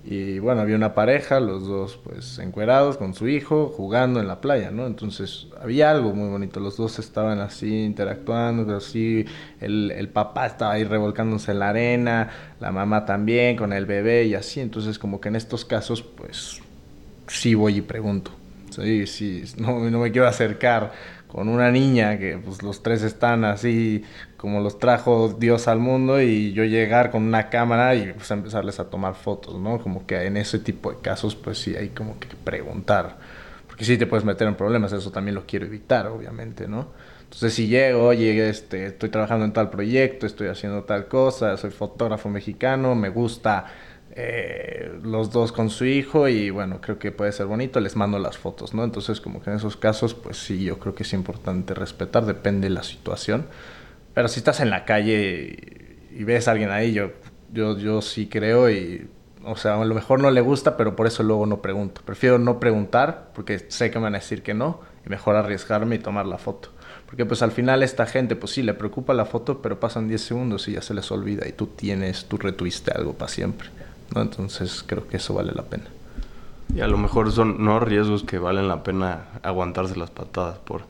Y 0.09 0.39
bueno, 0.39 0.61
había 0.61 0.77
una 0.77 0.95
pareja, 0.95 1.41
los 1.41 1.67
dos 1.67 1.99
pues 2.05 2.39
encuerados 2.39 2.97
con 2.97 3.13
su 3.13 3.27
hijo, 3.27 3.73
jugando 3.77 4.21
en 4.21 4.29
la 4.29 4.41
playa, 4.41 4.71
¿no? 4.71 4.87
Entonces 4.87 5.49
había 5.61 5.91
algo 5.91 6.15
muy 6.15 6.29
bonito, 6.29 6.61
los 6.61 6.77
dos 6.77 7.01
estaban 7.01 7.41
así 7.41 7.83
interactuando, 7.85 8.77
así, 8.77 9.25
el, 9.61 9.91
el 9.91 10.09
papá 10.09 10.47
estaba 10.47 10.75
ahí 10.75 10.85
revolcándose 10.85 11.51
en 11.51 11.59
la 11.59 11.71
arena, 11.71 12.31
la 12.61 12.71
mamá 12.71 13.05
también 13.05 13.57
con 13.57 13.73
el 13.73 13.85
bebé 13.85 14.27
y 14.27 14.35
así, 14.35 14.61
entonces 14.61 14.97
como 14.97 15.21
que 15.21 15.29
en 15.29 15.35
estos 15.35 15.65
casos 15.65 16.03
pues 16.03 16.61
sí 17.27 17.57
voy 17.57 17.79
y 17.79 17.83
pregunto, 17.83 18.31
Sí, 18.77 19.07
sí, 19.07 19.43
no, 19.57 19.79
no 19.91 20.01
me 20.01 20.13
quiero 20.13 20.27
acercar 20.29 20.93
con 21.29 21.49
una 21.49 21.71
niña 21.71 22.19
que 22.19 22.37
pues 22.37 22.63
los 22.63 22.83
tres 22.83 23.03
están 23.03 23.45
así 23.45 24.05
como 24.37 24.61
los 24.61 24.79
trajo 24.79 25.35
Dios 25.39 25.67
al 25.67 25.79
mundo 25.79 26.21
y 26.21 26.53
yo 26.53 26.63
llegar 26.65 27.11
con 27.11 27.23
una 27.23 27.49
cámara 27.49 27.95
y 27.95 28.13
pues 28.13 28.31
empezarles 28.31 28.79
a 28.79 28.91
tomar 28.91 29.15
fotos, 29.15 29.59
¿no? 29.59 29.79
Como 29.81 30.07
que 30.07 30.27
en 30.27 30.37
ese 30.37 30.59
tipo 30.59 30.93
de 30.93 30.99
casos 31.01 31.35
pues 31.35 31.59
sí 31.59 31.75
hay 31.75 31.89
como 31.89 32.19
que 32.21 32.29
preguntar, 32.45 33.17
porque 33.67 33.85
sí 33.87 33.97
te 33.97 34.07
puedes 34.07 34.27
meter 34.27 34.47
en 34.47 34.57
problemas, 34.57 34.93
eso 34.93 35.11
también 35.11 35.35
lo 35.35 35.47
quiero 35.47 35.65
evitar, 35.67 36.07
obviamente, 36.09 36.69
¿no? 36.69 36.89
Entonces 37.25 37.55
si 37.55 37.69
llego, 37.69 38.05
oye, 38.05 38.49
este, 38.49 38.87
estoy 38.87 39.09
trabajando 39.09 39.45
en 39.47 39.53
tal 39.53 39.71
proyecto, 39.71 40.27
estoy 40.27 40.49
haciendo 40.49 40.85
tal 40.85 41.09
cosa, 41.09 41.57
soy 41.57 41.71
fotógrafo 41.71 42.29
mexicano, 42.29 42.95
me 42.95 43.09
gusta 43.09 43.67
eh, 44.19 44.99
los 45.03 45.31
dos 45.31 45.53
con 45.53 45.69
su 45.69 45.85
hijo 45.85 46.27
y 46.27 46.49
bueno, 46.49 46.81
creo 46.81 46.99
que 46.99 47.13
puede 47.13 47.33
ser 47.33 47.45
bonito, 47.45 47.81
les 47.81 47.97
mando 47.97 48.19
las 48.19 48.39
fotos, 48.39 48.73
¿no? 48.73 48.83
Entonces 48.83 49.21
como 49.21 49.43
que 49.43 49.51
en 49.51 49.57
esos 49.57 49.77
casos, 49.77 50.15
pues 50.15 50.39
sí, 50.39 50.65
yo 50.65 50.79
creo 50.79 50.95
que 50.95 51.03
es 51.03 51.13
importante 51.13 51.75
respetar, 51.75 52.25
depende 52.25 52.69
de 52.69 52.75
la 52.75 52.83
situación. 52.83 53.47
Pero 54.15 54.29
si 54.29 54.41
estás 54.41 54.61
en 54.61 54.71
la 54.71 54.87
calle 54.87 55.59
y, 56.11 56.25
ves 56.25 56.49
a 56.49 56.53
alguien 56.53 56.71
ahí, 56.71 56.95
yo, 56.95 57.11
yo, 57.53 57.77
yo 57.77 58.01
sí 58.01 58.27
creo 58.27 58.71
y, 58.71 59.07
o 59.45 59.55
sea, 59.55 59.79
a 59.79 59.85
lo 59.85 59.95
mejor 59.95 60.19
no 60.23 60.31
le 60.31 60.41
gusta, 60.41 60.79
pero 60.79 60.97
por 60.97 61.07
eso 61.07 61.23
luego 61.23 61.45
no 61.45 61.61
pregunto. 61.61 62.01
Prefiero 62.03 62.39
no 62.39 62.59
preguntar 62.59 63.33
porque 63.35 63.67
sé 63.69 63.91
que 63.91 63.99
me 63.99 64.05
van 64.05 64.15
a 64.15 64.21
decir 64.21 64.43
que 64.43 64.55
no 64.55 64.81
y 65.05 65.11
mejor 65.11 65.37
arriesgarme 65.37 65.97
y 65.97 65.99
tomar 65.99 66.25
la 66.25 66.39
foto. 66.39 66.71
Porque 67.05 67.27
pues 67.27 67.43
al 67.43 67.53
final 67.53 67.83
esta 67.83 68.07
gente, 68.07 68.35
pues 68.35 68.53
sí, 68.53 68.63
le 68.63 68.73
preocupa 68.73 69.13
la 69.13 69.27
foto, 69.27 69.61
pero 69.61 69.79
pasan 69.79 70.09
10 70.09 70.23
segundos 70.23 70.69
y 70.69 70.73
ya 70.73 70.81
se 70.81 70.95
les 70.95 71.11
olvida 71.11 71.47
y 71.47 71.53
tú 71.53 71.67
tienes, 71.67 72.25
tú 72.25 72.39
retuviste 72.39 72.93
algo 72.93 73.13
para 73.13 73.31
siempre. 73.31 73.69
¿No? 74.15 74.23
Entonces 74.23 74.85
creo 74.87 75.07
que 75.07 75.17
eso 75.17 75.35
vale 75.35 75.53
la 75.53 75.63
pena. 75.63 75.85
Y 76.75 76.81
a 76.81 76.89
lo 76.89 76.99
mejor 76.99 77.31
son 77.33 77.65
no 77.65 77.81
riesgos 77.81 78.25
que 78.25 78.39
valen 78.39 78.69
la 78.69 78.83
pena 78.83 79.27
aguantarse 79.43 79.97
las 79.97 80.11
patadas 80.11 80.59
por. 80.59 80.83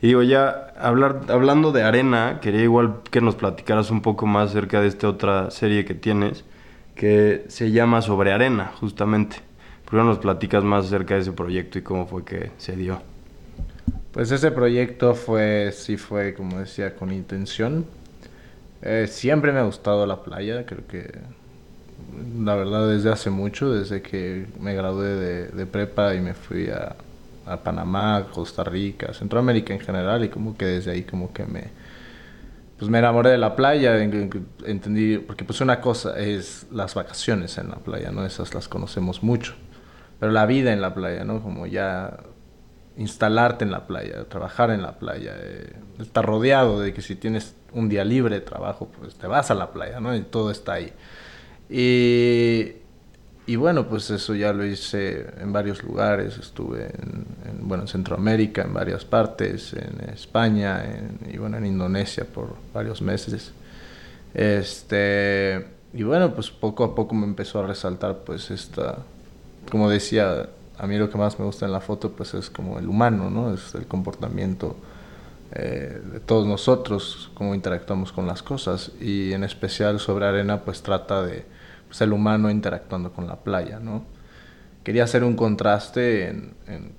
Y 0.00 0.08
digo, 0.08 0.22
ya 0.22 0.72
hablar, 0.78 1.22
hablando 1.28 1.72
de 1.72 1.82
arena, 1.84 2.40
quería 2.42 2.62
igual 2.62 2.96
que 3.10 3.20
nos 3.20 3.36
platicaras 3.36 3.90
un 3.90 4.02
poco 4.02 4.26
más 4.26 4.50
acerca 4.50 4.80
de 4.80 4.88
esta 4.88 5.08
otra 5.08 5.50
serie 5.50 5.84
que 5.84 5.94
tienes, 5.94 6.44
que 6.96 7.44
se 7.48 7.70
llama 7.70 8.02
Sobre 8.02 8.32
Arena, 8.32 8.72
justamente. 8.80 9.36
¿Por 9.84 10.00
qué 10.00 10.04
nos 10.04 10.18
platicas 10.18 10.64
más 10.64 10.86
acerca 10.86 11.14
de 11.14 11.20
ese 11.20 11.32
proyecto 11.32 11.78
y 11.78 11.82
cómo 11.82 12.06
fue 12.06 12.24
que 12.24 12.50
se 12.58 12.76
dio? 12.76 13.00
Pues 14.12 14.30
ese 14.30 14.50
proyecto 14.50 15.14
fue, 15.14 15.70
sí 15.72 15.96
fue, 15.96 16.34
como 16.34 16.58
decía, 16.58 16.94
con 16.94 17.12
intención. 17.12 17.86
Eh, 18.82 19.06
siempre 19.08 19.52
me 19.52 19.60
ha 19.60 19.64
gustado 19.64 20.04
la 20.06 20.22
playa, 20.22 20.66
creo 20.66 20.86
que 20.86 21.10
la 22.38 22.54
verdad 22.54 22.88
desde 22.88 23.10
hace 23.10 23.30
mucho, 23.30 23.72
desde 23.72 24.02
que 24.02 24.46
me 24.60 24.74
gradué 24.74 25.08
de, 25.46 25.66
prepa 25.66 26.14
y 26.14 26.20
me 26.20 26.34
fui 26.34 26.68
a, 26.68 26.96
a 27.46 27.56
Panamá, 27.58 28.26
Costa 28.32 28.64
Rica, 28.64 29.12
Centroamérica 29.14 29.72
en 29.72 29.80
general 29.80 30.24
y 30.24 30.28
como 30.28 30.56
que 30.56 30.66
desde 30.66 30.92
ahí 30.92 31.02
como 31.02 31.32
que 31.32 31.44
me 31.44 31.82
pues 32.82 32.90
me 32.90 32.98
enamoré 32.98 33.30
de 33.30 33.38
la 33.38 33.54
playa, 33.54 33.96
entendí, 34.02 35.16
porque 35.18 35.44
pues 35.44 35.60
una 35.60 35.80
cosa 35.80 36.18
es 36.18 36.66
las 36.72 36.96
vacaciones 36.96 37.56
en 37.58 37.68
la 37.68 37.76
playa, 37.76 38.10
¿no? 38.10 38.26
Esas 38.26 38.54
las 38.54 38.66
conocemos 38.66 39.22
mucho, 39.22 39.54
pero 40.18 40.32
la 40.32 40.46
vida 40.46 40.72
en 40.72 40.80
la 40.80 40.92
playa, 40.92 41.22
¿no? 41.22 41.40
Como 41.40 41.68
ya 41.68 42.16
instalarte 42.96 43.64
en 43.64 43.70
la 43.70 43.86
playa, 43.86 44.24
trabajar 44.24 44.72
en 44.72 44.82
la 44.82 44.98
playa, 44.98 45.32
eh, 45.36 45.76
estar 46.00 46.26
rodeado 46.26 46.80
de 46.80 46.92
que 46.92 47.02
si 47.02 47.14
tienes 47.14 47.54
un 47.72 47.88
día 47.88 48.04
libre 48.04 48.34
de 48.34 48.40
trabajo, 48.40 48.90
pues 48.98 49.14
te 49.14 49.28
vas 49.28 49.52
a 49.52 49.54
la 49.54 49.70
playa, 49.70 50.00
¿no? 50.00 50.16
Y 50.16 50.22
todo 50.22 50.50
está 50.50 50.72
ahí. 50.72 50.92
Y 51.72 52.82
y 53.44 53.56
bueno, 53.56 53.88
pues 53.88 54.08
eso 54.10 54.34
ya 54.34 54.52
lo 54.52 54.64
hice 54.64 55.26
en 55.40 55.52
varios 55.52 55.82
lugares, 55.82 56.38
estuve 56.38 56.84
en, 56.84 57.26
bueno, 57.68 57.82
en 57.84 57.88
Centroamérica, 57.88 58.62
en 58.62 58.72
varias 58.72 59.04
partes, 59.04 59.72
en 59.72 60.08
España 60.10 60.84
y 61.28 61.38
bueno, 61.38 61.56
en 61.56 61.66
Indonesia 61.66 62.24
por 62.24 62.54
varios 62.72 63.02
meses. 63.02 63.52
Este, 64.32 65.66
y 65.92 66.04
bueno, 66.04 66.34
pues 66.34 66.50
poco 66.50 66.84
a 66.84 66.94
poco 66.94 67.16
me 67.16 67.26
empezó 67.26 67.58
a 67.60 67.66
resaltar 67.66 68.18
pues 68.18 68.52
esta, 68.52 68.98
como 69.70 69.90
decía, 69.90 70.48
a 70.78 70.86
mí 70.86 70.96
lo 70.96 71.10
que 71.10 71.18
más 71.18 71.36
me 71.40 71.44
gusta 71.44 71.66
en 71.66 71.72
la 71.72 71.80
foto 71.80 72.12
pues 72.12 72.34
es 72.34 72.48
como 72.48 72.78
el 72.78 72.88
humano, 72.88 73.28
¿no? 73.28 73.52
Es 73.52 73.74
el 73.74 73.86
comportamiento 73.88 74.76
eh, 75.50 76.00
de 76.12 76.20
todos 76.20 76.46
nosotros, 76.46 77.32
cómo 77.34 77.56
interactuamos 77.56 78.12
con 78.12 78.28
las 78.28 78.40
cosas 78.40 78.92
y 79.00 79.32
en 79.32 79.42
especial 79.42 79.98
sobre 79.98 80.26
arena 80.26 80.60
pues 80.60 80.80
trata 80.82 81.24
de 81.24 81.44
pues, 81.92 82.00
el 82.00 82.14
humano 82.14 82.50
interactuando 82.50 83.12
con 83.12 83.26
la 83.26 83.36
playa, 83.36 83.78
¿no? 83.78 84.02
Quería 84.82 85.04
hacer 85.04 85.24
un 85.24 85.36
contraste 85.36 86.28
en, 86.28 86.54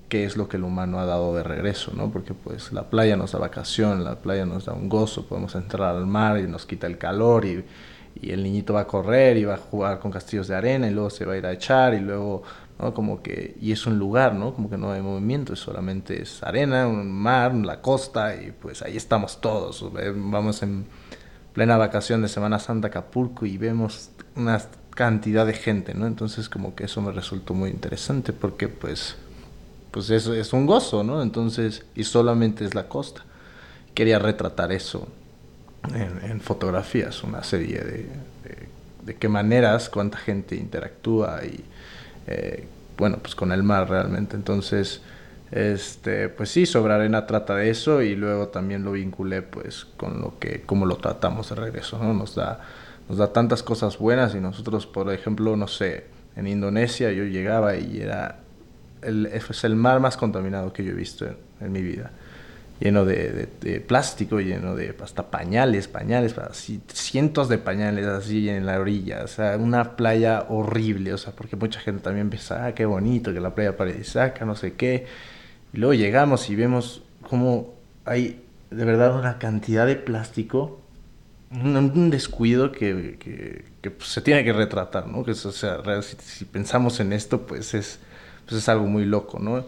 qué 0.08 0.24
es 0.24 0.36
lo 0.36 0.48
que 0.48 0.56
el 0.56 0.62
humano 0.62 1.00
ha 1.00 1.04
dado 1.04 1.34
de 1.34 1.42
regreso, 1.42 1.90
¿no? 1.96 2.12
Porque 2.12 2.32
pues 2.32 2.72
la 2.72 2.90
playa 2.90 3.16
nos 3.16 3.32
da 3.32 3.40
vacación, 3.40 4.04
la 4.04 4.20
playa 4.20 4.46
nos 4.46 4.66
da 4.66 4.72
un 4.72 4.88
gozo, 4.88 5.26
podemos 5.26 5.56
entrar 5.56 5.96
al 5.96 6.06
mar 6.06 6.38
y 6.38 6.46
nos 6.46 6.64
quita 6.64 6.86
el 6.86 6.96
calor 6.96 7.44
y, 7.44 7.64
y 8.22 8.30
el 8.30 8.44
niñito 8.44 8.74
va 8.74 8.82
a 8.82 8.86
correr 8.86 9.36
y 9.36 9.44
va 9.44 9.54
a 9.54 9.56
jugar 9.56 9.98
con 9.98 10.12
castillos 10.12 10.46
de 10.46 10.54
arena 10.54 10.86
y 10.86 10.92
luego 10.92 11.10
se 11.10 11.24
va 11.24 11.32
a 11.32 11.38
ir 11.38 11.46
a 11.46 11.52
echar 11.52 11.92
y 11.94 11.98
luego, 11.98 12.44
¿no? 12.78 12.94
Como 12.94 13.20
que, 13.20 13.56
y 13.60 13.72
es 13.72 13.84
un 13.88 13.98
lugar, 13.98 14.36
¿no? 14.36 14.54
Como 14.54 14.70
que 14.70 14.78
no 14.78 14.92
hay 14.92 15.02
movimiento, 15.02 15.56
solamente 15.56 16.22
es 16.22 16.40
arena, 16.44 16.86
un 16.86 17.10
mar, 17.10 17.52
la 17.52 17.82
costa 17.82 18.36
y 18.36 18.52
pues 18.52 18.80
ahí 18.82 18.96
estamos 18.96 19.40
todos. 19.40 19.84
Vamos 19.92 20.62
en 20.62 20.86
plena 21.52 21.76
vacación 21.76 22.22
de 22.22 22.28
Semana 22.28 22.60
Santa 22.60 22.88
Acapulco 22.88 23.44
y 23.44 23.58
vemos 23.58 24.10
unas 24.36 24.68
cantidad 24.94 25.46
de 25.46 25.54
gente, 25.54 25.94
¿no? 25.94 26.06
Entonces 26.06 26.48
como 26.48 26.74
que 26.74 26.84
eso 26.84 27.00
me 27.02 27.12
resultó 27.12 27.54
muy 27.54 27.70
interesante 27.70 28.32
porque 28.32 28.68
pues, 28.68 29.16
pues 29.90 30.10
eso 30.10 30.34
es 30.34 30.52
un 30.52 30.66
gozo, 30.66 31.02
¿no? 31.02 31.22
Entonces, 31.22 31.84
y 31.94 32.04
solamente 32.04 32.64
es 32.64 32.74
la 32.74 32.88
costa. 32.88 33.22
Quería 33.94 34.18
retratar 34.18 34.72
eso 34.72 35.08
en, 35.92 36.40
fotografías, 36.40 37.22
una 37.22 37.44
serie 37.44 37.78
de, 37.78 38.08
de, 39.04 39.16
qué 39.16 39.28
maneras, 39.28 39.88
cuánta 39.88 40.18
gente 40.18 40.56
interactúa 40.56 41.44
y, 41.44 41.62
eh, 42.26 42.66
bueno, 42.96 43.18
pues 43.20 43.34
con 43.34 43.52
el 43.52 43.62
mar 43.62 43.88
realmente. 43.88 44.34
Entonces, 44.36 45.02
este, 45.50 46.28
pues 46.28 46.50
sí, 46.50 46.66
sobre 46.66 46.94
arena 46.94 47.26
trata 47.26 47.54
de 47.54 47.70
eso 47.70 48.02
y 48.02 48.16
luego 48.16 48.48
también 48.48 48.82
lo 48.82 48.92
vinculé 48.92 49.42
pues 49.42 49.84
con 49.96 50.20
lo 50.20 50.38
que, 50.38 50.62
cómo 50.62 50.86
lo 50.86 50.96
tratamos 50.96 51.50
de 51.50 51.56
regreso, 51.56 51.98
¿no? 51.98 52.14
Nos 52.14 52.34
da 52.34 52.60
nos 53.08 53.18
da 53.18 53.32
tantas 53.32 53.62
cosas 53.62 53.98
buenas 53.98 54.34
y 54.34 54.40
nosotros, 54.40 54.86
por 54.86 55.12
ejemplo, 55.12 55.56
no 55.56 55.68
sé, 55.68 56.04
en 56.36 56.46
Indonesia 56.46 57.12
yo 57.12 57.24
llegaba 57.24 57.76
y 57.76 58.00
era 58.00 58.40
el, 59.02 59.26
es 59.26 59.64
el 59.64 59.76
mar 59.76 60.00
más 60.00 60.16
contaminado 60.16 60.72
que 60.72 60.84
yo 60.84 60.92
he 60.92 60.94
visto 60.94 61.26
en, 61.60 61.72
mi 61.72 61.82
vida. 61.82 62.10
Lleno 62.80 63.04
de, 63.04 63.84
plástico, 63.86 64.40
lleno 64.40 64.74
de 64.74 64.94
hasta 65.00 65.30
pañales, 65.30 65.86
pañales, 65.86 66.36
así, 66.38 66.82
cientos 66.88 67.48
de 67.48 67.58
pañales 67.58 68.06
así 68.06 68.48
en 68.48 68.66
la 68.66 68.80
orilla. 68.80 69.22
O 69.24 69.28
sea, 69.28 69.56
una 69.56 69.96
playa 69.96 70.46
horrible, 70.48 71.12
o 71.12 71.18
sea, 71.18 71.32
porque 71.34 71.56
mucha 71.56 71.80
gente 71.80 72.02
también 72.02 72.30
piensa, 72.30 72.66
ah, 72.66 72.74
qué 72.74 72.84
bonito, 72.84 73.32
que 73.32 73.40
la 73.40 73.54
playa 73.54 73.76
paradisíaca, 73.76 74.44
no 74.44 74.56
sé 74.56 74.74
qué. 74.74 75.06
Y 75.72 75.76
luego 75.78 75.94
llegamos 75.94 76.50
y 76.50 76.56
vemos 76.56 77.02
cómo 77.28 77.74
hay 78.04 78.44
de 78.70 78.84
verdad 78.84 79.16
una 79.16 79.38
cantidad 79.38 79.86
de 79.86 79.96
plástico 79.96 80.80
un, 81.62 82.10
descuido 82.10 82.72
que, 82.72 83.16
que, 83.80 83.90
pues, 83.90 84.08
se 84.08 84.20
tiene 84.20 84.44
que 84.44 84.52
retratar, 84.52 85.06
¿no? 85.06 85.24
Que, 85.24 85.32
o 85.32 85.34
sea, 85.34 85.80
si, 86.02 86.44
pensamos 86.44 87.00
en 87.00 87.12
esto, 87.12 87.46
pues 87.46 87.74
es, 87.74 87.98
pues 88.46 88.60
es 88.60 88.68
algo 88.68 88.86
muy 88.86 89.04
loco, 89.04 89.38
¿no? 89.38 89.64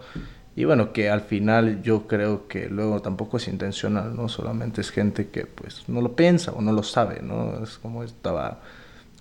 Y 0.57 0.64
bueno, 0.64 0.92
que 0.92 1.11
al 1.11 1.20
final 1.20 1.83
yo 1.83 2.07
creo 2.07 2.49
que 2.49 2.68
luego 2.68 3.03
tampoco 3.03 3.37
es 3.37 3.46
intencional, 3.46 4.16
¿no? 4.16 4.29
Solamente 4.29 4.81
es 4.81 4.90
gente 4.90 5.29
que 5.29 5.44
pues 5.44 5.85
no 5.87 6.01
lo 6.01 6.16
piensa 6.16 6.53
o 6.53 6.62
no 6.62 6.72
lo 6.72 6.83
sabe, 6.83 7.20
¿no? 7.22 7.62
Es 7.62 7.77
como 7.77 8.03
estaba 8.03 8.61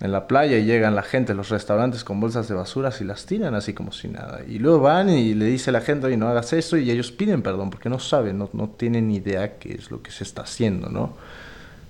en 0.00 0.12
la 0.12 0.26
playa 0.26 0.58
y 0.58 0.64
llegan 0.64 0.94
la 0.94 1.02
gente, 1.02 1.34
los 1.34 1.50
restaurantes 1.50 2.04
con 2.04 2.20
bolsas 2.20 2.48
de 2.48 2.54
basura 2.54 2.90
y 2.98 3.04
las 3.04 3.26
tiran 3.26 3.54
así 3.54 3.74
como 3.74 3.92
si 3.92 4.08
nada. 4.08 4.40
Y 4.46 4.58
luego 4.58 4.80
van 4.80 5.10
y 5.10 5.34
le 5.34 5.44
dice 5.44 5.70
a 5.70 5.72
la 5.74 5.82
gente, 5.82 6.06
oye, 6.06 6.16
no 6.16 6.28
hagas 6.28 6.54
eso 6.54 6.78
y 6.78 6.90
ellos 6.90 7.12
piden 7.12 7.42
perdón 7.42 7.68
porque 7.68 7.90
no 7.90 7.98
saben, 7.98 8.38
no, 8.38 8.48
no 8.54 8.70
tienen 8.70 9.10
idea 9.10 9.58
qué 9.58 9.74
es 9.74 9.90
lo 9.90 10.02
que 10.02 10.12
se 10.12 10.24
está 10.24 10.42
haciendo, 10.42 10.88
¿no? 10.88 11.16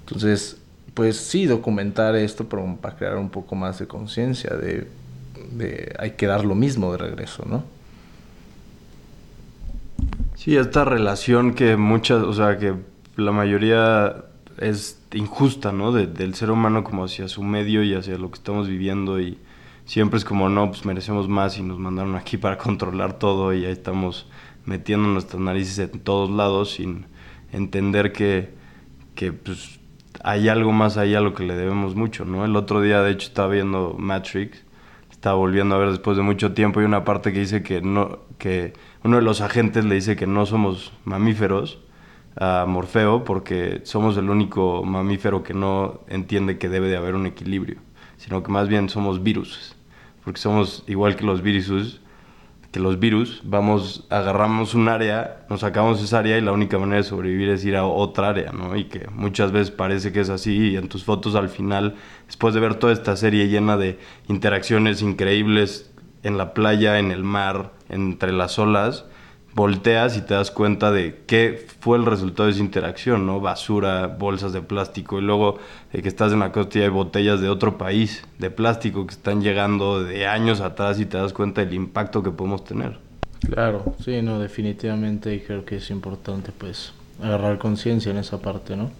Entonces, 0.01 0.59
pues 0.97 1.19
sí, 1.19 1.45
documentar 1.45 2.17
esto 2.17 2.49
para 2.49 2.97
crear 2.97 3.19
un 3.19 3.29
poco 3.29 3.55
más 3.55 3.79
de 3.79 3.87
conciencia 3.87 4.57
de, 4.57 4.89
hay 5.99 6.13
que 6.13 6.27
dar 6.27 6.43
lo 6.43 6.55
mismo 6.55 6.91
de 6.93 6.97
regreso, 6.97 7.45
¿no? 7.47 7.65
Sí, 10.37 10.57
esta 10.57 10.87
relación 10.87 11.53
que 11.53 11.77
muchas, 11.77 12.23
o 12.23 12.33
sea, 12.33 12.57
que 12.57 12.77
la 13.17 13.31
mayoría 13.31 14.25
es 14.57 14.99
injusta, 15.13 15.71
¿no? 15.71 15.93
del 15.93 16.35
ser 16.35 16.51
humano 16.51 16.83
como 16.83 17.05
hacia 17.05 17.29
su 17.29 17.43
medio 17.43 17.85
y 17.85 17.93
hacia 17.93 18.17
lo 18.17 18.31
que 18.31 18.37
estamos 18.37 18.67
viviendo 18.67 19.21
y 19.21 19.37
siempre 19.85 20.17
es 20.17 20.25
como, 20.25 20.49
no, 20.49 20.71
pues 20.71 20.87
merecemos 20.87 21.29
más 21.29 21.59
y 21.59 21.63
nos 21.63 21.79
mandaron 21.79 22.17
aquí 22.17 22.37
para 22.39 22.57
controlar 22.57 23.19
todo 23.19 23.53
y 23.53 23.67
ahí 23.67 23.73
estamos 23.73 24.27
metiendo 24.65 25.09
nuestras 25.09 25.43
narices 25.43 25.79
en 25.79 26.01
todos 26.01 26.31
lados 26.31 26.71
sin 26.71 27.05
entender 27.53 28.13
que, 28.13 28.55
que 29.15 29.35
pues, 29.35 29.79
hay 30.23 30.49
algo 30.49 30.73
más 30.73 30.97
ahí 30.97 31.15
a 31.15 31.21
lo 31.21 31.35
que 31.35 31.45
le 31.45 31.55
debemos 31.55 31.95
mucho, 31.95 32.25
¿no? 32.25 32.45
El 32.45 32.57
otro 32.57 32.81
día, 32.81 33.03
de 33.03 33.13
hecho, 33.13 33.29
estaba 33.29 33.49
viendo 33.49 33.95
Matrix, 33.99 34.65
estaba 35.11 35.37
volviendo 35.37 35.75
a 35.75 35.79
ver 35.79 35.91
después 35.91 36.17
de 36.17 36.23
mucho 36.23 36.53
tiempo 36.53 36.81
y 36.81 36.85
una 36.85 37.05
parte 37.05 37.33
que 37.33 37.41
dice 37.41 37.63
que 37.63 37.81
no, 37.81 38.21
que 38.39 38.75
uno 39.03 39.17
de 39.17 39.23
los 39.23 39.41
agentes 39.41 39.85
le 39.85 39.95
dice 39.95 40.17
que 40.17 40.27
no 40.27 40.47
somos 40.47 40.93
mamíferos 41.05 41.79
a 42.37 42.67
Morfeo 42.69 43.25
porque 43.25 43.81
somos 43.85 44.17
el 44.19 44.29
único 44.29 44.85
mamífero 44.85 45.43
que 45.43 45.55
no 45.55 46.01
entiende 46.09 46.59
que 46.59 46.69
debe 46.69 46.89
de 46.89 46.97
haber 46.97 47.15
un 47.15 47.27
equilibrio, 47.27 47.79
sino 48.19 48.43
que 48.43 48.53
más 48.53 48.69
bien 48.69 48.89
somos 48.89 49.23
virus, 49.23 49.75
porque 50.25 50.41
somos 50.41 50.85
igual 50.87 51.17
que 51.17 51.25
los 51.25 51.43
virus 51.43 52.01
los 52.79 52.99
virus, 52.99 53.41
vamos, 53.45 54.07
agarramos 54.11 54.75
un 54.75 54.89
área, 54.89 55.45
nos 55.49 55.61
sacamos 55.61 56.03
esa 56.03 56.19
área 56.19 56.39
y 56.39 56.41
la 56.41 56.53
única 56.53 56.79
manera 56.79 56.99
de 56.99 57.09
sobrevivir 57.09 57.49
es 57.49 57.65
ir 57.65 57.77
a 57.77 57.87
otra 57.87 58.29
área, 58.29 58.53
¿no? 58.53 58.77
Y 58.77 58.85
que 58.85 59.09
muchas 59.13 59.53
veces 59.53 59.71
parece 59.71 60.13
que 60.13 60.21
es 60.21 60.31
así 60.31 60.71
y 60.71 60.77
en 60.77 60.89
tus 60.89 61.05
fotos 61.05 61.35
al 61.35 61.49
final, 61.49 61.95
después 62.27 62.55
de 62.55 62.61
ver 62.61 62.75
toda 62.77 62.93
esta 62.93 63.17
serie 63.17 63.49
llena 63.49 63.77
de 63.77 63.99
interacciones 64.29 65.03
increíbles 65.03 65.93
en 66.23 66.39
la 66.39 66.55
playa, 66.55 66.99
en 66.99 67.11
el 67.11 67.23
mar, 67.23 67.73
entre 67.89 68.33
las 68.33 68.59
olas, 68.59 69.07
volteas 69.57 70.19
y 70.19 70.21
te 70.21 70.35
das 70.35 70.51
cuenta 70.51 70.93
de 70.93 71.23
qué 71.27 71.67
fue 71.81 71.97
el 71.97 72.05
resultado 72.05 72.45
de 72.45 72.53
esa 72.53 72.61
interacción, 72.61 73.25
¿no? 73.27 73.41
Basura, 73.41 74.07
bolsas 74.07 74.53
de 74.53 74.61
plástico 74.61 75.19
y 75.19 75.23
luego 75.23 75.59
que 75.91 76.07
estás 76.07 76.35
en 76.35 76.41
la 76.41 76.53
costa 76.53 76.79
y 76.79 76.83
hay 76.83 76.91
botellas 76.91 77.41
de 77.41 77.49
otro 77.49 77.79
país 77.79 78.23
de 78.39 78.51
plástico 78.51 79.07
que 79.07 79.15
están 79.15 79.41
llegando 79.41 80.05
de 80.05 80.27
años 80.27 80.61
atrás 80.61 81.01
y 81.01 81.07
te 81.07 81.17
das 81.17 81.33
cuenta 81.33 81.65
del 81.65 81.73
impacto 81.73 82.23
que 82.23 82.31
podemos 82.31 82.65
tener. 82.65 82.99
Claro, 83.49 83.97
sí, 84.05 84.21
no, 84.21 84.39
definitivamente 84.39 85.43
creo 85.47 85.65
que 85.65 85.77
es 85.77 85.89
importante 85.91 86.53
pues 86.57 86.93
agarrar 87.23 87.57
conciencia 87.57 88.11
en 88.11 88.19
esa 88.19 88.43
parte, 88.43 88.77
¿no? 88.77 88.91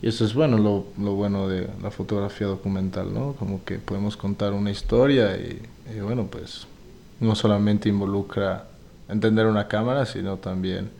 Y 0.00 0.06
eso 0.06 0.24
es 0.24 0.32
bueno, 0.32 0.58
lo, 0.58 0.86
lo, 0.96 1.14
bueno 1.14 1.48
de 1.48 1.68
la 1.82 1.90
fotografía 1.90 2.46
documental, 2.46 3.12
¿no? 3.12 3.32
Como 3.32 3.64
que 3.64 3.78
podemos 3.78 4.16
contar 4.16 4.52
una 4.52 4.70
historia 4.70 5.36
y, 5.36 5.60
y 5.92 5.98
bueno, 5.98 6.28
pues 6.30 6.68
no 7.18 7.34
solamente 7.34 7.88
involucra 7.88 8.68
entender 9.08 9.46
una 9.46 9.68
cámara, 9.68 10.06
sino 10.06 10.36
también 10.36 10.90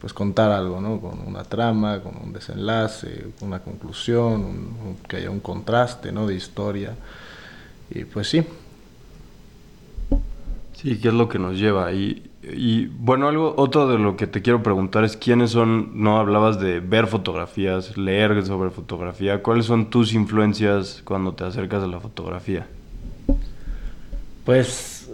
pues 0.00 0.12
contar 0.12 0.52
algo, 0.52 0.80
¿no? 0.80 1.00
Con 1.00 1.26
una 1.26 1.42
trama, 1.44 2.00
con 2.00 2.16
un 2.22 2.32
desenlace, 2.32 3.28
una 3.40 3.60
conclusión, 3.60 4.96
que 5.08 5.16
haya 5.16 5.30
un 5.30 5.40
contraste, 5.40 6.12
¿no? 6.12 6.26
De 6.26 6.34
historia. 6.34 6.94
Y 7.90 8.04
pues 8.04 8.28
sí. 8.28 8.44
Sí, 10.74 10.98
¿qué 11.00 11.08
es 11.08 11.14
lo 11.14 11.28
que 11.28 11.38
nos 11.38 11.58
lleva? 11.58 11.92
Y, 11.92 12.30
y 12.42 12.86
bueno, 12.86 13.28
algo, 13.28 13.54
otro 13.56 13.88
de 13.88 13.98
lo 13.98 14.16
que 14.16 14.26
te 14.26 14.42
quiero 14.42 14.62
preguntar 14.62 15.04
es 15.04 15.16
quiénes 15.16 15.50
son, 15.50 16.02
no 16.02 16.18
hablabas 16.18 16.60
de 16.60 16.80
ver 16.80 17.06
fotografías, 17.06 17.96
leer 17.96 18.44
sobre 18.44 18.70
fotografía, 18.70 19.42
¿cuáles 19.42 19.66
son 19.66 19.88
tus 19.88 20.12
influencias 20.12 21.00
cuando 21.04 21.32
te 21.32 21.44
acercas 21.44 21.82
a 21.82 21.86
la 21.86 21.98
fotografía? 21.98 22.66
Pues 24.44 25.10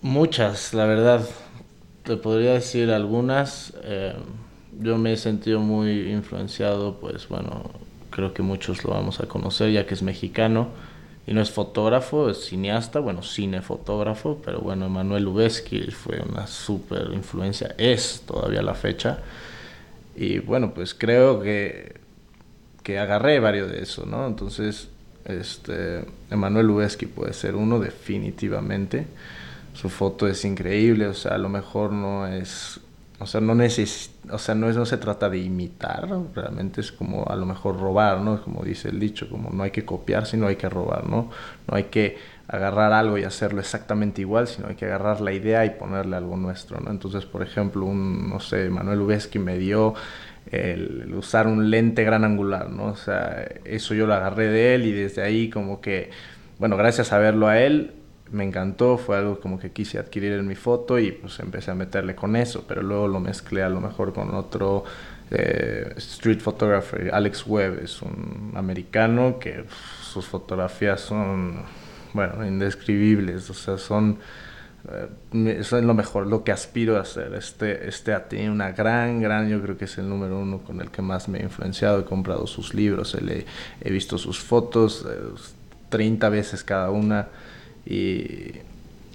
muchas, 0.00 0.72
la 0.72 0.86
verdad 0.86 1.28
te 2.04 2.16
podría 2.16 2.54
decir 2.54 2.90
algunas. 2.90 3.74
Eh, 3.82 4.14
yo 4.80 4.98
me 4.98 5.12
he 5.12 5.16
sentido 5.16 5.60
muy 5.60 6.10
influenciado, 6.10 6.98
pues 7.00 7.28
bueno, 7.28 7.70
creo 8.10 8.32
que 8.32 8.42
muchos 8.42 8.84
lo 8.84 8.90
vamos 8.90 9.20
a 9.20 9.26
conocer 9.26 9.70
ya 9.70 9.86
que 9.86 9.94
es 9.94 10.02
mexicano 10.02 10.68
y 11.26 11.34
no 11.34 11.40
es 11.40 11.50
fotógrafo, 11.50 12.30
es 12.30 12.46
cineasta, 12.46 12.98
bueno, 12.98 13.22
cinefotógrafo, 13.22 14.40
pero 14.44 14.60
bueno, 14.60 14.86
Emanuel 14.86 15.24
Lubezki 15.24 15.90
fue 15.90 16.20
una 16.20 16.46
súper 16.46 17.10
influencia, 17.12 17.74
es 17.78 18.22
todavía 18.26 18.62
la 18.62 18.74
fecha. 18.74 19.18
Y 20.16 20.40
bueno, 20.40 20.74
pues 20.74 20.94
creo 20.94 21.40
que, 21.40 21.94
que 22.82 22.98
agarré 22.98 23.38
varios 23.40 23.70
de 23.70 23.82
eso, 23.82 24.04
¿no? 24.04 24.26
Entonces, 24.26 24.88
este, 25.24 26.04
Emanuel 26.30 26.66
Lubezki 26.66 27.06
puede 27.06 27.32
ser 27.32 27.54
uno 27.54 27.78
definitivamente. 27.78 29.06
Su 29.72 29.88
foto 29.88 30.28
es 30.28 30.44
increíble, 30.44 31.06
o 31.06 31.14
sea, 31.14 31.34
a 31.34 31.38
lo 31.38 31.48
mejor 31.48 31.92
no 31.92 32.26
es 32.26 32.80
o 33.22 33.26
sea, 33.26 33.40
no 33.40 33.54
neces 33.54 34.10
o 34.30 34.38
sea, 34.38 34.54
no, 34.54 34.68
es, 34.68 34.76
no 34.76 34.86
se 34.86 34.96
trata 34.96 35.28
de 35.28 35.38
imitar, 35.38 36.08
realmente 36.34 36.80
es 36.80 36.92
como 36.92 37.24
a 37.28 37.36
lo 37.36 37.46
mejor 37.46 37.78
robar, 37.78 38.20
¿no? 38.20 38.42
Como 38.42 38.64
dice 38.64 38.88
el 38.88 38.98
dicho, 38.98 39.28
como 39.28 39.50
no 39.50 39.62
hay 39.62 39.70
que 39.70 39.84
copiar, 39.84 40.26
sino 40.26 40.46
hay 40.46 40.56
que 40.56 40.68
robar, 40.68 41.08
¿no? 41.08 41.30
No 41.68 41.76
hay 41.76 41.84
que 41.84 42.18
agarrar 42.48 42.92
algo 42.92 43.18
y 43.18 43.24
hacerlo 43.24 43.60
exactamente 43.60 44.20
igual, 44.20 44.46
sino 44.48 44.68
hay 44.68 44.74
que 44.74 44.86
agarrar 44.86 45.20
la 45.20 45.32
idea 45.32 45.64
y 45.64 45.70
ponerle 45.70 46.16
algo 46.16 46.36
nuestro, 46.36 46.80
¿no? 46.80 46.90
Entonces, 46.90 47.24
por 47.24 47.42
ejemplo, 47.42 47.84
un, 47.84 48.28
no 48.28 48.40
sé, 48.40 48.68
Manuel 48.70 49.00
Ubeski 49.00 49.38
me 49.38 49.58
dio 49.58 49.94
el, 50.50 51.12
usar 51.14 51.46
un 51.46 51.70
lente 51.70 52.04
gran 52.04 52.24
angular, 52.24 52.70
¿no? 52.70 52.86
O 52.86 52.96
sea, 52.96 53.46
eso 53.64 53.94
yo 53.94 54.06
lo 54.06 54.14
agarré 54.14 54.48
de 54.48 54.74
él 54.74 54.86
y 54.86 54.92
desde 54.92 55.22
ahí 55.22 55.50
como 55.50 55.80
que, 55.80 56.10
bueno, 56.58 56.76
gracias 56.76 57.12
a 57.12 57.18
verlo 57.18 57.48
a 57.48 57.60
él, 57.60 57.92
me 58.32 58.44
encantó, 58.44 58.98
fue 58.98 59.18
algo 59.18 59.38
como 59.40 59.58
que 59.58 59.70
quise 59.70 59.98
adquirir 59.98 60.32
en 60.32 60.46
mi 60.46 60.54
foto 60.54 60.98
y 60.98 61.12
pues 61.12 61.38
empecé 61.38 61.70
a 61.70 61.74
meterle 61.74 62.14
con 62.14 62.34
eso, 62.34 62.64
pero 62.66 62.82
luego 62.82 63.06
lo 63.06 63.20
mezclé 63.20 63.62
a 63.62 63.68
lo 63.68 63.80
mejor 63.80 64.12
con 64.12 64.34
otro 64.34 64.84
eh, 65.30 65.94
street 65.96 66.40
photographer, 66.40 67.10
Alex 67.12 67.46
Webb, 67.46 67.80
es 67.82 68.02
un 68.02 68.52
americano 68.54 69.38
que 69.38 69.64
sus 70.02 70.26
fotografías 70.26 71.00
son, 71.00 71.62
bueno, 72.12 72.46
indescribibles, 72.46 73.48
o 73.48 73.54
sea, 73.54 73.78
son, 73.78 74.18
eh, 74.90 75.56
eso 75.58 75.78
es 75.78 75.84
lo 75.84 75.94
mejor, 75.94 76.26
lo 76.26 76.44
que 76.44 76.52
aspiro 76.52 76.96
a 76.98 77.00
hacer. 77.00 77.34
Este, 77.34 77.88
este 77.88 78.18
tiene 78.28 78.50
una 78.50 78.72
gran, 78.72 79.20
gran, 79.20 79.48
yo 79.48 79.62
creo 79.62 79.78
que 79.78 79.86
es 79.86 79.96
el 79.96 80.08
número 80.08 80.38
uno 80.38 80.58
con 80.58 80.80
el 80.80 80.90
que 80.90 81.00
más 81.00 81.28
me 81.28 81.38
he 81.38 81.42
influenciado, 81.42 82.00
he 82.00 82.04
comprado 82.04 82.46
sus 82.46 82.74
libros, 82.74 83.14
he, 83.14 83.46
he 83.80 83.90
visto 83.90 84.18
sus 84.18 84.38
fotos, 84.38 85.06
30 85.88 86.26
eh, 86.26 86.30
veces 86.30 86.62
cada 86.62 86.90
una. 86.90 87.28
Y, 87.86 88.52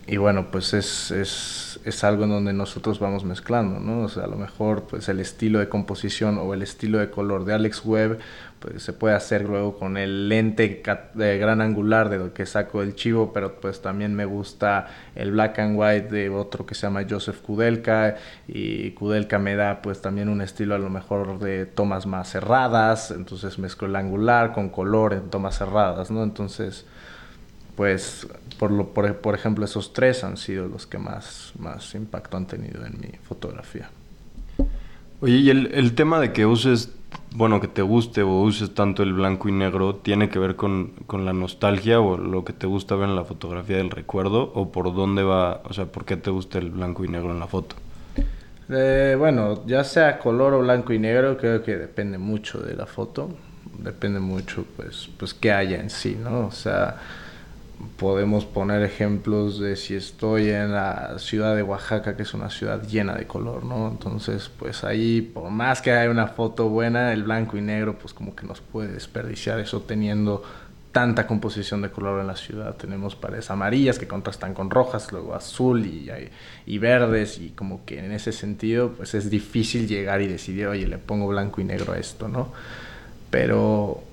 y 0.07 0.17
bueno, 0.17 0.47
pues 0.51 0.73
es, 0.73 1.11
es, 1.11 1.79
es, 1.83 2.03
algo 2.03 2.23
en 2.23 2.29
donde 2.29 2.53
nosotros 2.53 2.99
vamos 2.99 3.25
mezclando, 3.25 3.79
¿no? 3.79 4.03
O 4.03 4.09
sea, 4.09 4.23
a 4.23 4.27
lo 4.27 4.37
mejor 4.37 4.83
pues 4.83 5.09
el 5.09 5.19
estilo 5.19 5.59
de 5.59 5.67
composición 5.67 6.37
o 6.37 6.53
el 6.53 6.61
estilo 6.61 6.99
de 6.99 7.09
color 7.09 7.43
de 7.43 7.53
Alex 7.53 7.83
Webb 7.83 8.19
pues 8.59 8.81
se 8.81 8.93
puede 8.93 9.15
hacer 9.15 9.43
luego 9.43 9.77
con 9.77 9.97
el 9.97 10.29
lente 10.29 10.81
de 11.13 11.37
gran 11.37 11.61
angular 11.61 12.09
de 12.09 12.17
lo 12.17 12.33
que 12.33 12.45
saco 12.45 12.81
del 12.81 12.95
chivo, 12.95 13.31
pero 13.33 13.59
pues 13.59 13.81
también 13.81 14.15
me 14.15 14.25
gusta 14.25 14.87
el 15.15 15.31
black 15.31 15.59
and 15.59 15.77
white 15.77 16.09
de 16.09 16.29
otro 16.29 16.65
que 16.65 16.73
se 16.73 16.87
llama 16.87 17.05
Joseph 17.07 17.41
Kudelka 17.41 18.15
y 18.47 18.91
Kudelka 18.91 19.39
me 19.39 19.55
da 19.55 19.81
pues 19.81 20.01
también 20.01 20.29
un 20.29 20.41
estilo 20.41 20.75
a 20.75 20.79
lo 20.79 20.89
mejor 20.89 21.39
de 21.39 21.65
tomas 21.65 22.05
más 22.05 22.31
cerradas, 22.31 23.11
entonces 23.11 23.59
mezclo 23.59 23.87
el 23.87 23.95
angular 23.95 24.53
con 24.53 24.69
color 24.69 25.13
en 25.13 25.29
tomas 25.29 25.57
cerradas, 25.57 26.09
¿no? 26.09 26.23
Entonces 26.23 26.85
pues 27.77 28.27
por, 28.57 28.71
lo, 28.71 28.87
por, 28.87 29.15
por, 29.17 29.35
ejemplo 29.35 29.63
esos 29.63 29.93
tres 29.93 30.23
han 30.23 30.35
sido 30.35 30.67
los 30.67 30.87
que 30.87 30.97
más, 30.97 31.53
más 31.59 31.93
impacto 31.93 32.35
han 32.35 32.47
tenido 32.47 32.83
en 32.83 32.99
mi 32.99 33.09
fotografía. 33.21 33.91
Oye, 35.21 35.35
y 35.35 35.49
el, 35.51 35.67
el, 35.67 35.93
tema 35.93 36.19
de 36.19 36.33
que 36.33 36.47
uses, 36.47 36.91
bueno, 37.35 37.61
que 37.61 37.67
te 37.67 37.83
guste 37.83 38.23
o 38.23 38.41
uses 38.41 38.73
tanto 38.73 39.03
el 39.03 39.13
blanco 39.13 39.47
y 39.47 39.51
negro, 39.51 39.95
¿tiene 39.95 40.27
que 40.29 40.39
ver 40.39 40.55
con, 40.55 40.93
con, 41.05 41.23
la 41.23 41.33
nostalgia 41.33 41.99
o 41.99 42.17
lo 42.17 42.43
que 42.43 42.51
te 42.51 42.65
gusta 42.65 42.95
ver 42.95 43.09
en 43.09 43.15
la 43.15 43.25
fotografía 43.25 43.77
del 43.77 43.91
recuerdo? 43.91 44.51
¿O 44.55 44.71
por 44.71 44.95
dónde 44.95 45.21
va, 45.21 45.61
o 45.63 45.71
sea, 45.71 45.85
por 45.85 46.03
qué 46.03 46.17
te 46.17 46.31
gusta 46.31 46.57
el 46.57 46.71
blanco 46.71 47.05
y 47.05 47.09
negro 47.09 47.31
en 47.31 47.39
la 47.39 47.47
foto? 47.47 47.75
Eh, 48.69 49.15
bueno, 49.19 49.65
ya 49.67 49.83
sea 49.83 50.17
color 50.17 50.55
o 50.55 50.61
blanco 50.61 50.93
y 50.93 50.99
negro, 50.99 51.37
creo 51.37 51.61
que 51.61 51.77
depende 51.77 52.17
mucho 52.17 52.59
de 52.59 52.75
la 52.75 52.87
foto. 52.87 53.29
Depende 53.77 54.19
mucho, 54.19 54.65
pues, 54.75 55.09
pues 55.17 55.35
qué 55.35 55.51
haya 55.51 55.79
en 55.79 55.91
sí, 55.91 56.17
¿no? 56.19 56.47
O 56.47 56.51
sea 56.51 56.97
podemos 57.97 58.45
poner 58.45 58.81
ejemplos 58.81 59.59
de 59.59 59.75
si 59.75 59.95
estoy 59.95 60.49
en 60.49 60.71
la 60.71 61.19
ciudad 61.19 61.55
de 61.55 61.63
Oaxaca, 61.63 62.15
que 62.15 62.23
es 62.23 62.33
una 62.33 62.49
ciudad 62.49 62.81
llena 62.87 63.15
de 63.15 63.27
color, 63.27 63.63
¿no? 63.63 63.87
Entonces, 63.87 64.49
pues 64.57 64.83
ahí, 64.83 65.21
por 65.21 65.49
más 65.51 65.81
que 65.81 65.91
haya 65.91 66.09
una 66.09 66.27
foto 66.27 66.69
buena, 66.69 67.13
el 67.13 67.23
blanco 67.23 67.57
y 67.57 67.61
negro, 67.61 67.97
pues 67.99 68.13
como 68.13 68.35
que 68.35 68.47
nos 68.47 68.61
puede 68.61 68.93
desperdiciar 68.93 69.59
eso 69.59 69.81
teniendo 69.81 70.43
tanta 70.91 71.27
composición 71.27 71.83
de 71.83 71.91
color 71.91 72.19
en 72.19 72.27
la 72.27 72.35
ciudad. 72.35 72.75
Tenemos 72.75 73.15
paredes 73.15 73.51
amarillas 73.51 73.99
que 73.99 74.07
contrastan 74.07 74.55
con 74.55 74.71
rojas, 74.71 75.11
luego 75.11 75.35
azul 75.35 75.85
y, 75.85 76.09
y 76.65 76.77
verdes, 76.79 77.37
y 77.37 77.49
como 77.49 77.85
que 77.85 77.99
en 77.99 78.11
ese 78.11 78.31
sentido, 78.31 78.93
pues 78.93 79.13
es 79.13 79.29
difícil 79.29 79.87
llegar 79.87 80.21
y 80.21 80.27
decidir, 80.27 80.65
oye, 80.65 80.87
le 80.87 80.97
pongo 80.97 81.27
blanco 81.27 81.61
y 81.61 81.65
negro 81.65 81.93
a 81.93 81.99
esto, 81.99 82.27
¿no? 82.27 82.51
Pero 83.29 84.03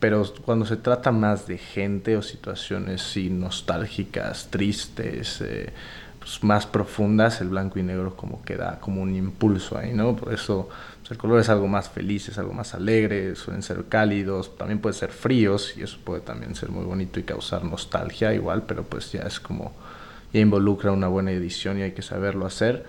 pero 0.00 0.24
cuando 0.46 0.64
se 0.64 0.78
trata 0.78 1.12
más 1.12 1.46
de 1.46 1.58
gente 1.58 2.16
o 2.16 2.22
situaciones 2.22 3.02
sí, 3.02 3.28
nostálgicas, 3.28 4.48
tristes, 4.50 5.42
eh, 5.42 5.72
pues 6.18 6.42
más 6.42 6.66
profundas, 6.66 7.42
el 7.42 7.50
blanco 7.50 7.78
y 7.78 7.82
negro 7.82 8.16
como 8.16 8.42
que 8.42 8.56
da 8.56 8.80
como 8.80 9.02
un 9.02 9.14
impulso 9.14 9.76
ahí, 9.76 9.92
¿no? 9.92 10.16
Por 10.16 10.32
eso 10.32 10.70
pues, 11.00 11.10
el 11.10 11.18
color 11.18 11.40
es 11.40 11.50
algo 11.50 11.68
más 11.68 11.90
feliz, 11.90 12.30
es 12.30 12.38
algo 12.38 12.54
más 12.54 12.74
alegre, 12.74 13.36
suelen 13.36 13.62
ser 13.62 13.84
cálidos, 13.90 14.56
también 14.56 14.80
pueden 14.80 14.98
ser 14.98 15.10
fríos 15.10 15.74
y 15.76 15.82
eso 15.82 15.98
puede 16.02 16.22
también 16.22 16.54
ser 16.54 16.70
muy 16.70 16.84
bonito 16.84 17.20
y 17.20 17.24
causar 17.24 17.62
nostalgia 17.64 18.32
igual, 18.32 18.62
pero 18.66 18.84
pues 18.84 19.12
ya 19.12 19.22
es 19.22 19.38
como, 19.38 19.72
ya 20.32 20.40
involucra 20.40 20.92
una 20.92 21.08
buena 21.08 21.30
edición 21.30 21.78
y 21.78 21.82
hay 21.82 21.92
que 21.92 22.02
saberlo 22.02 22.46
hacer, 22.46 22.86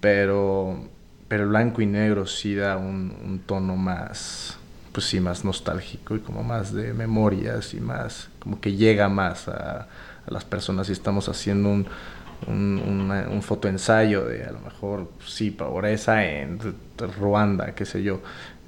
pero, 0.00 0.88
pero 1.26 1.42
el 1.42 1.48
blanco 1.48 1.82
y 1.82 1.86
negro 1.86 2.26
sí 2.26 2.54
da 2.54 2.76
un 2.76 3.42
tono 3.44 3.74
más 3.76 4.58
pues 4.94 5.06
sí, 5.06 5.18
más 5.18 5.44
nostálgico 5.44 6.14
y 6.14 6.20
como 6.20 6.44
más 6.44 6.72
de 6.72 6.94
memorias 6.94 7.74
y 7.74 7.80
más, 7.80 8.28
como 8.38 8.60
que 8.60 8.76
llega 8.76 9.08
más 9.08 9.48
a, 9.48 9.88
las 10.28 10.44
personas 10.44 10.88
y 10.88 10.92
estamos 10.92 11.28
haciendo 11.28 11.68
un, 11.68 11.86
un, 12.46 13.10
un 13.10 13.42
fotoensayo 13.42 14.24
de 14.24 14.44
a 14.44 14.52
lo 14.52 14.60
mejor, 14.60 15.10
pues 15.18 15.30
sí, 15.30 15.50
pobreza 15.50 16.24
en 16.24 16.58
Ruanda, 17.18 17.74
qué 17.74 17.84
sé 17.84 18.04
yo, 18.04 18.22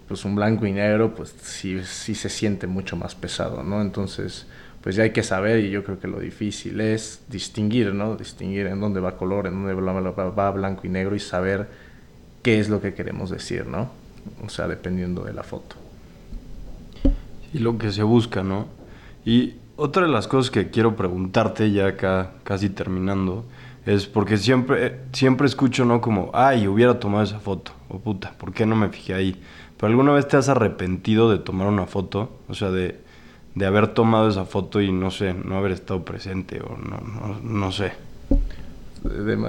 pues 0.08 0.24
un 0.24 0.34
blanco 0.34 0.66
y 0.66 0.72
negro, 0.72 1.14
pues 1.14 1.32
sí, 1.40 1.80
sí 1.84 2.16
se 2.16 2.28
siente 2.28 2.66
mucho 2.66 2.96
más 2.96 3.14
pesado, 3.14 3.62
¿no? 3.62 3.80
Entonces, 3.80 4.46
pues 4.82 4.96
ya 4.96 5.04
hay 5.04 5.10
que 5.10 5.22
saber 5.22 5.60
y 5.60 5.70
yo 5.70 5.84
creo 5.84 6.00
que 6.00 6.08
lo 6.08 6.18
difícil 6.18 6.80
es 6.80 7.20
distinguir, 7.28 7.94
¿no? 7.94 8.16
Distinguir 8.16 8.66
en 8.66 8.80
dónde 8.80 8.98
va 8.98 9.16
color, 9.16 9.46
en 9.46 9.54
dónde 9.54 9.74
va 9.74 10.50
blanco 10.50 10.86
y 10.86 10.90
negro 10.90 11.14
y 11.14 11.20
saber 11.20 11.68
qué 12.42 12.58
es 12.58 12.68
lo 12.68 12.80
que 12.82 12.94
queremos 12.94 13.30
decir, 13.30 13.66
¿no? 13.66 13.90
O 14.44 14.48
sea, 14.48 14.66
dependiendo 14.66 15.22
de 15.22 15.32
la 15.32 15.44
foto 15.44 15.85
y 17.56 17.58
lo 17.58 17.78
que 17.78 17.90
se 17.90 18.02
busca, 18.02 18.42
¿no? 18.42 18.66
Y 19.24 19.54
otra 19.76 20.02
de 20.02 20.12
las 20.12 20.28
cosas 20.28 20.50
que 20.50 20.70
quiero 20.70 20.94
preguntarte 20.94 21.72
ya 21.72 21.86
acá, 21.86 22.32
casi 22.44 22.68
terminando, 22.68 23.46
es 23.86 24.06
porque 24.06 24.36
siempre, 24.36 25.00
siempre 25.12 25.46
escucho, 25.46 25.86
¿no? 25.86 26.02
Como, 26.02 26.30
ay, 26.34 26.68
hubiera 26.68 27.00
tomado 27.00 27.24
esa 27.24 27.40
foto, 27.40 27.72
o 27.88 27.98
puta, 27.98 28.34
¿por 28.36 28.52
qué 28.52 28.66
no 28.66 28.76
me 28.76 28.90
fijé 28.90 29.14
ahí? 29.14 29.42
¿Pero 29.78 29.88
alguna 29.88 30.12
vez 30.12 30.28
te 30.28 30.36
has 30.36 30.50
arrepentido 30.50 31.30
de 31.30 31.38
tomar 31.38 31.66
una 31.66 31.86
foto? 31.86 32.30
O 32.48 32.54
sea, 32.54 32.70
de, 32.70 33.00
de 33.54 33.66
haber 33.66 33.88
tomado 33.88 34.28
esa 34.28 34.44
foto 34.44 34.82
y 34.82 34.92
no 34.92 35.10
sé, 35.10 35.32
no 35.32 35.56
haber 35.56 35.72
estado 35.72 36.04
presente 36.04 36.60
o 36.60 36.76
no, 36.76 37.00
no, 37.00 37.40
no 37.42 37.72
sé. 37.72 37.92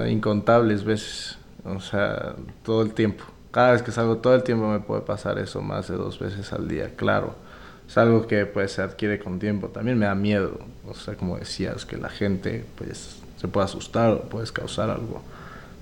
Incontables 0.08 0.84
veces, 0.84 1.38
o 1.64 1.80
sea, 1.80 2.36
todo 2.62 2.80
el 2.80 2.94
tiempo. 2.94 3.24
Cada 3.50 3.72
vez 3.72 3.82
que 3.82 3.92
salgo, 3.92 4.16
todo 4.16 4.34
el 4.34 4.44
tiempo 4.44 4.66
me 4.68 4.80
puede 4.80 5.02
pasar 5.02 5.38
eso 5.38 5.60
más 5.60 5.88
de 5.88 5.96
dos 5.96 6.18
veces 6.18 6.54
al 6.54 6.68
día, 6.68 6.94
claro 6.96 7.47
es 7.88 7.96
algo 7.96 8.26
que 8.26 8.44
pues 8.44 8.72
se 8.72 8.82
adquiere 8.82 9.18
con 9.18 9.38
tiempo. 9.38 9.68
También 9.68 9.98
me 9.98 10.06
da 10.06 10.14
miedo, 10.14 10.58
o 10.86 10.94
sea, 10.94 11.14
como 11.14 11.38
decías, 11.38 11.86
que 11.86 11.96
la 11.96 12.10
gente 12.10 12.64
pues 12.76 13.18
se 13.40 13.48
pueda 13.48 13.64
asustar 13.64 14.10
o 14.12 14.22
puedes 14.22 14.52
causar 14.52 14.90
algo, 14.90 15.22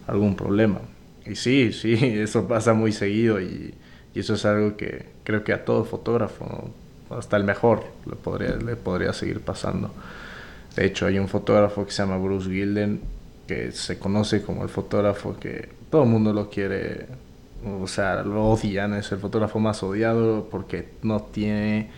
algún 0.07 0.37
problema. 0.37 0.81
Y 1.25 1.35
sí, 1.35 1.73
sí, 1.73 1.95
eso 2.01 2.47
pasa 2.47 2.75
muy 2.75 2.93
seguido 2.93 3.41
y, 3.41 3.75
y 4.15 4.21
eso 4.21 4.35
es 4.35 4.45
algo 4.45 4.77
que 4.77 5.07
creo 5.25 5.43
que 5.43 5.53
a 5.53 5.65
todo 5.65 5.85
fotógrafo, 5.85 6.71
hasta 7.11 7.37
el 7.37 7.45
mejor, 7.45 7.83
le 8.09 8.15
podría, 8.15 8.57
le 8.57 8.77
podría 8.77 9.13
seguir 9.13 9.41
pasando. 9.41 9.91
De 10.77 10.85
hecho, 10.85 11.07
hay 11.07 11.19
un 11.19 11.29
fotógrafo 11.29 11.85
que 11.85 11.91
se 11.91 12.03
llama 12.03 12.19
Bruce 12.19 12.49
Gilden, 12.49 13.01
que 13.49 13.73
se 13.73 13.99
conoce 13.99 14.43
como 14.43 14.63
el 14.63 14.69
fotógrafo 14.69 15.37
que 15.39 15.69
todo 15.91 16.05
el 16.05 16.09
mundo 16.09 16.33
lo 16.33 16.51
quiere 16.51 17.07
o 17.65 17.87
sea, 17.87 18.23
lo 18.23 18.45
odian, 18.51 18.95
es 18.95 19.11
el 19.13 19.19
fotógrafo 19.19 19.59
más 19.59 19.83
odiado 19.83 20.49
porque 20.51 20.91
no 21.03 21.21
tiene, 21.23 21.91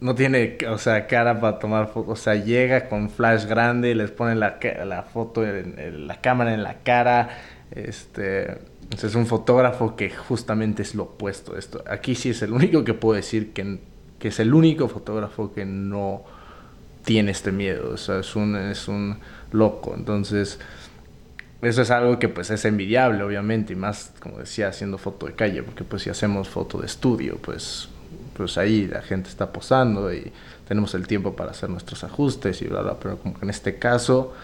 no 0.00 0.14
tiene, 0.14 0.58
o 0.68 0.78
sea, 0.78 1.06
cara 1.06 1.40
para 1.40 1.58
tomar 1.58 1.88
fotos, 1.88 2.20
o 2.20 2.22
sea, 2.22 2.34
llega 2.34 2.88
con 2.88 3.10
flash 3.10 3.46
grande, 3.46 3.94
les 3.94 4.10
pone 4.10 4.34
la, 4.34 4.58
la 4.84 5.02
foto, 5.04 5.44
la 5.44 6.20
cámara 6.20 6.54
en 6.54 6.62
la 6.62 6.82
cara, 6.82 7.30
Este, 7.70 8.58
es 8.90 9.14
un 9.14 9.26
fotógrafo 9.26 9.96
que 9.96 10.10
justamente 10.10 10.82
es 10.82 10.94
lo 10.94 11.04
opuesto 11.04 11.52
de 11.54 11.60
esto. 11.60 11.82
Aquí 11.88 12.14
sí 12.14 12.30
es 12.30 12.42
el 12.42 12.52
único 12.52 12.84
que 12.84 12.94
puedo 12.94 13.16
decir 13.16 13.52
que, 13.52 13.78
que 14.18 14.28
es 14.28 14.40
el 14.40 14.52
único 14.54 14.88
fotógrafo 14.88 15.52
que 15.54 15.64
no 15.64 16.24
tiene 17.04 17.30
este 17.32 17.52
miedo. 17.52 17.90
O 17.92 17.96
sea, 17.96 18.20
es 18.20 18.36
un, 18.36 18.56
es 18.56 18.88
un 18.88 19.18
loco. 19.52 19.94
Entonces, 19.96 20.60
eso 21.62 21.82
es 21.82 21.90
algo 21.90 22.18
que 22.18 22.28
pues 22.28 22.50
es 22.50 22.64
envidiable, 22.64 23.22
obviamente, 23.22 23.72
y 23.72 23.76
más, 23.76 24.12
como 24.20 24.38
decía, 24.38 24.68
haciendo 24.68 24.98
foto 24.98 25.26
de 25.26 25.34
calle, 25.34 25.62
porque 25.62 25.84
pues 25.84 26.02
si 26.02 26.10
hacemos 26.10 26.48
foto 26.48 26.78
de 26.78 26.86
estudio, 26.86 27.38
pues, 27.40 27.88
pues 28.36 28.58
ahí 28.58 28.86
la 28.86 29.02
gente 29.02 29.28
está 29.28 29.52
posando 29.52 30.12
y 30.12 30.32
tenemos 30.66 30.94
el 30.94 31.06
tiempo 31.06 31.36
para 31.36 31.52
hacer 31.52 31.70
nuestros 31.70 32.02
ajustes 32.02 32.62
y 32.62 32.66
bla, 32.66 32.82
bla, 32.82 32.98
pero 32.98 33.18
como 33.18 33.38
que 33.38 33.44
en 33.44 33.50
este 33.50 33.78
caso, 33.78 34.34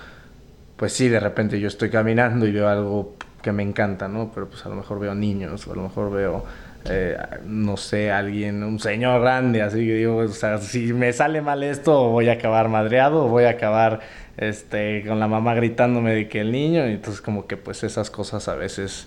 pues 0.77 0.93
sí, 0.93 1.09
de 1.09 1.19
repente 1.19 1.59
yo 1.59 1.69
estoy 1.69 1.91
caminando 1.91 2.47
y 2.47 2.53
veo 2.53 2.69
algo 2.69 3.17
que 3.43 3.51
me 3.53 3.63
encanta, 3.63 4.09
¿no? 4.09 4.31
Pero 4.33 4.49
pues 4.49 4.65
a 4.67 4.69
lo 4.69 4.77
mejor 4.77 5.01
veo 5.01 5.15
niños, 5.15 5.67
o 5.67 5.73
a 5.73 5.77
lo 5.77 5.83
mejor 5.83 6.13
veo, 6.13 6.45
eh, 6.85 7.17
no 7.45 7.77
sé, 7.77 8.11
alguien, 8.11 8.63
un 8.63 8.79
señor 8.79 9.21
grande, 9.21 9.63
así 9.63 9.79
que 9.79 9.95
digo, 9.95 10.17
o 10.17 10.29
sea, 10.29 10.59
si 10.59 10.93
me 10.93 11.13
sale 11.13 11.41
mal 11.41 11.63
esto, 11.63 12.09
voy 12.09 12.29
a 12.29 12.35
acabar 12.35 12.69
madreado, 12.69 13.29
voy 13.29 13.45
a 13.45 13.51
acabar 13.51 14.01
este, 14.37 15.05
con 15.07 15.21
la 15.21 15.29
mamá 15.29 15.55
gritándome 15.55 16.15
de 16.15 16.29
que 16.29 16.41
el 16.41 16.53
niño, 16.53 16.89
y 16.89 16.93
entonces 16.93 17.21
como 17.21 17.47
que 17.47 17.57
pues 17.57 17.85
esas 17.85 18.11
cosas 18.11 18.49
a 18.49 18.55
veces 18.55 19.07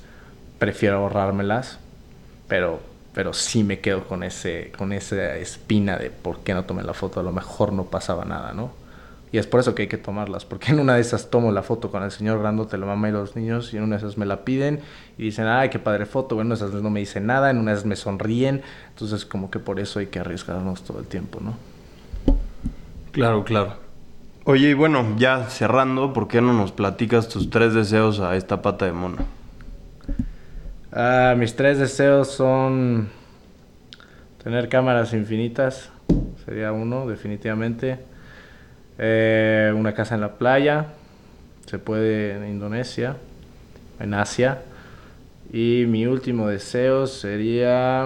prefiero 0.59 0.97
ahorrármelas, 0.97 1.79
pero, 2.47 2.81
pero 3.13 3.33
sí 3.33 3.63
me 3.63 3.79
quedo 3.79 4.07
con, 4.07 4.23
ese, 4.23 4.71
con 4.77 4.93
esa 4.93 5.35
espina 5.37 5.97
de 5.97 6.11
por 6.11 6.41
qué 6.41 6.53
no 6.53 6.65
tomé 6.65 6.83
la 6.83 6.93
foto, 6.93 7.19
a 7.19 7.23
lo 7.23 7.31
mejor 7.31 7.73
no 7.73 7.85
pasaba 7.85 8.25
nada, 8.25 8.53
¿no? 8.53 8.80
Y 9.33 9.37
es 9.37 9.47
por 9.47 9.61
eso 9.61 9.73
que 9.73 9.83
hay 9.83 9.87
que 9.87 9.97
tomarlas, 9.97 10.43
porque 10.43 10.71
en 10.71 10.79
una 10.79 10.95
de 10.95 11.01
esas 11.01 11.29
tomo 11.29 11.53
la 11.53 11.63
foto 11.63 11.89
con 11.89 12.03
el 12.03 12.11
señor 12.11 12.39
grandote, 12.39 12.77
la 12.77 12.85
mamá 12.85 13.07
y 13.07 13.13
los 13.13 13.35
niños, 13.37 13.73
y 13.73 13.77
en 13.77 13.83
una 13.83 13.95
de 13.95 14.05
esas 14.05 14.17
me 14.17 14.25
la 14.25 14.43
piden 14.43 14.81
y 15.17 15.23
dicen, 15.23 15.47
ay, 15.47 15.69
qué 15.69 15.79
padre 15.79 16.05
foto, 16.05 16.35
bueno, 16.35 16.49
en 16.49 16.55
esas 16.55 16.73
no 16.73 16.89
me 16.89 16.99
dicen 16.99 17.27
nada, 17.27 17.49
en 17.49 17.57
una 17.57 17.71
de 17.71 17.77
esas 17.77 17.85
me 17.85 17.95
sonríen, 17.95 18.61
entonces 18.89 19.25
como 19.25 19.49
que 19.49 19.59
por 19.59 19.79
eso 19.79 19.99
hay 19.99 20.07
que 20.07 20.19
arriesgarnos 20.19 20.83
todo 20.83 20.99
el 20.99 21.05
tiempo, 21.05 21.39
¿no? 21.41 21.55
Claro, 23.13 23.45
claro. 23.45 23.75
Oye, 24.43 24.71
y 24.71 24.73
bueno, 24.73 25.15
ya 25.17 25.45
cerrando, 25.45 26.11
¿por 26.11 26.27
qué 26.27 26.41
no 26.41 26.51
nos 26.51 26.73
platicas 26.73 27.29
tus 27.29 27.49
tres 27.49 27.73
deseos 27.73 28.19
a 28.19 28.35
esta 28.35 28.61
pata 28.61 28.85
de 28.85 28.91
mono? 28.91 29.17
Ah, 30.91 31.35
mis 31.37 31.55
tres 31.55 31.79
deseos 31.79 32.29
son 32.31 33.07
tener 34.43 34.67
cámaras 34.67 35.13
infinitas, 35.13 35.89
sería 36.43 36.73
uno, 36.73 37.07
definitivamente 37.07 38.10
eh, 38.97 39.73
una 39.75 39.93
casa 39.93 40.15
en 40.15 40.21
la 40.21 40.33
playa, 40.33 40.87
se 41.65 41.79
puede 41.79 42.35
en 42.35 42.47
Indonesia, 42.47 43.17
en 43.99 44.13
Asia. 44.13 44.61
Y 45.53 45.85
mi 45.87 46.05
último 46.05 46.47
deseo 46.47 47.07
sería 47.07 48.05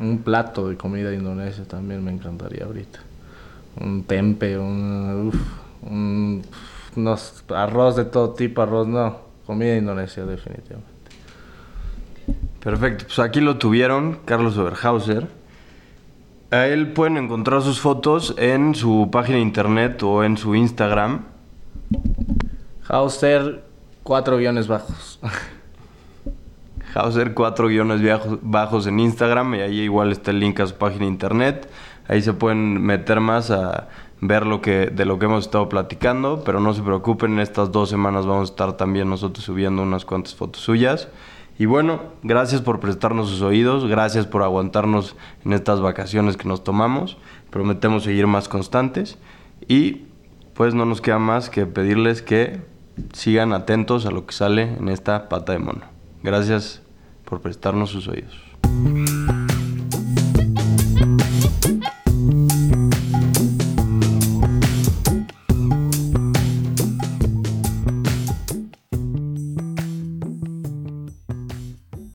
un 0.00 0.22
plato 0.22 0.68
de 0.68 0.76
comida 0.76 1.12
Indonesia, 1.12 1.64
también 1.64 2.04
me 2.04 2.10
encantaría 2.10 2.64
ahorita. 2.64 3.00
Un 3.80 4.04
tempe, 4.04 4.58
un, 4.58 5.32
un 5.82 6.42
arroz 7.54 7.96
de 7.96 8.04
todo 8.04 8.30
tipo, 8.34 8.62
arroz 8.62 8.86
no, 8.86 9.18
comida 9.46 9.76
Indonesia 9.76 10.24
definitivamente. 10.24 10.90
Perfecto, 12.62 13.04
pues 13.06 13.18
aquí 13.18 13.40
lo 13.40 13.58
tuvieron 13.58 14.20
Carlos 14.24 14.56
Oberhauser 14.56 15.26
a 16.52 16.66
él 16.66 16.92
pueden 16.92 17.16
encontrar 17.16 17.62
sus 17.62 17.80
fotos 17.80 18.34
en 18.36 18.74
su 18.74 19.08
página 19.10 19.36
de 19.36 19.42
internet 19.42 20.02
o 20.02 20.22
en 20.22 20.36
su 20.36 20.54
Instagram. 20.54 21.24
Hauser, 22.86 23.64
cuatro 24.02 24.36
guiones 24.36 24.68
bajos. 24.68 25.18
Hauser, 26.94 27.32
cuatro 27.32 27.68
guiones 27.68 28.02
bajos 28.42 28.86
en 28.86 29.00
Instagram 29.00 29.54
y 29.54 29.60
ahí 29.60 29.80
igual 29.80 30.12
está 30.12 30.30
el 30.30 30.40
link 30.40 30.60
a 30.60 30.66
su 30.66 30.74
página 30.74 31.06
de 31.06 31.12
internet. 31.12 31.70
Ahí 32.06 32.20
se 32.20 32.34
pueden 32.34 32.82
meter 32.82 33.20
más 33.20 33.50
a 33.50 33.88
ver 34.20 34.44
lo 34.44 34.60
que, 34.60 34.86
de 34.86 35.06
lo 35.06 35.18
que 35.18 35.24
hemos 35.24 35.46
estado 35.46 35.70
platicando, 35.70 36.42
pero 36.44 36.60
no 36.60 36.74
se 36.74 36.82
preocupen, 36.82 37.32
en 37.32 37.40
estas 37.40 37.72
dos 37.72 37.88
semanas 37.88 38.26
vamos 38.26 38.50
a 38.50 38.52
estar 38.52 38.76
también 38.76 39.08
nosotros 39.08 39.42
subiendo 39.42 39.82
unas 39.82 40.04
cuantas 40.04 40.34
fotos 40.34 40.62
suyas. 40.62 41.08
Y 41.62 41.66
bueno, 41.66 42.00
gracias 42.24 42.60
por 42.60 42.80
prestarnos 42.80 43.28
sus 43.28 43.40
oídos, 43.40 43.86
gracias 43.86 44.26
por 44.26 44.42
aguantarnos 44.42 45.14
en 45.44 45.52
estas 45.52 45.80
vacaciones 45.80 46.36
que 46.36 46.48
nos 46.48 46.64
tomamos. 46.64 47.18
Prometemos 47.50 48.02
seguir 48.02 48.26
más 48.26 48.48
constantes 48.48 49.16
y 49.68 50.06
pues 50.54 50.74
no 50.74 50.86
nos 50.86 51.00
queda 51.00 51.20
más 51.20 51.50
que 51.50 51.64
pedirles 51.66 52.20
que 52.20 52.58
sigan 53.12 53.52
atentos 53.52 54.06
a 54.06 54.10
lo 54.10 54.26
que 54.26 54.34
sale 54.34 54.74
en 54.76 54.88
esta 54.88 55.28
pata 55.28 55.52
de 55.52 55.60
mono. 55.60 55.82
Gracias 56.24 56.82
por 57.24 57.40
prestarnos 57.40 57.90
sus 57.90 58.08
oídos. 58.08 58.36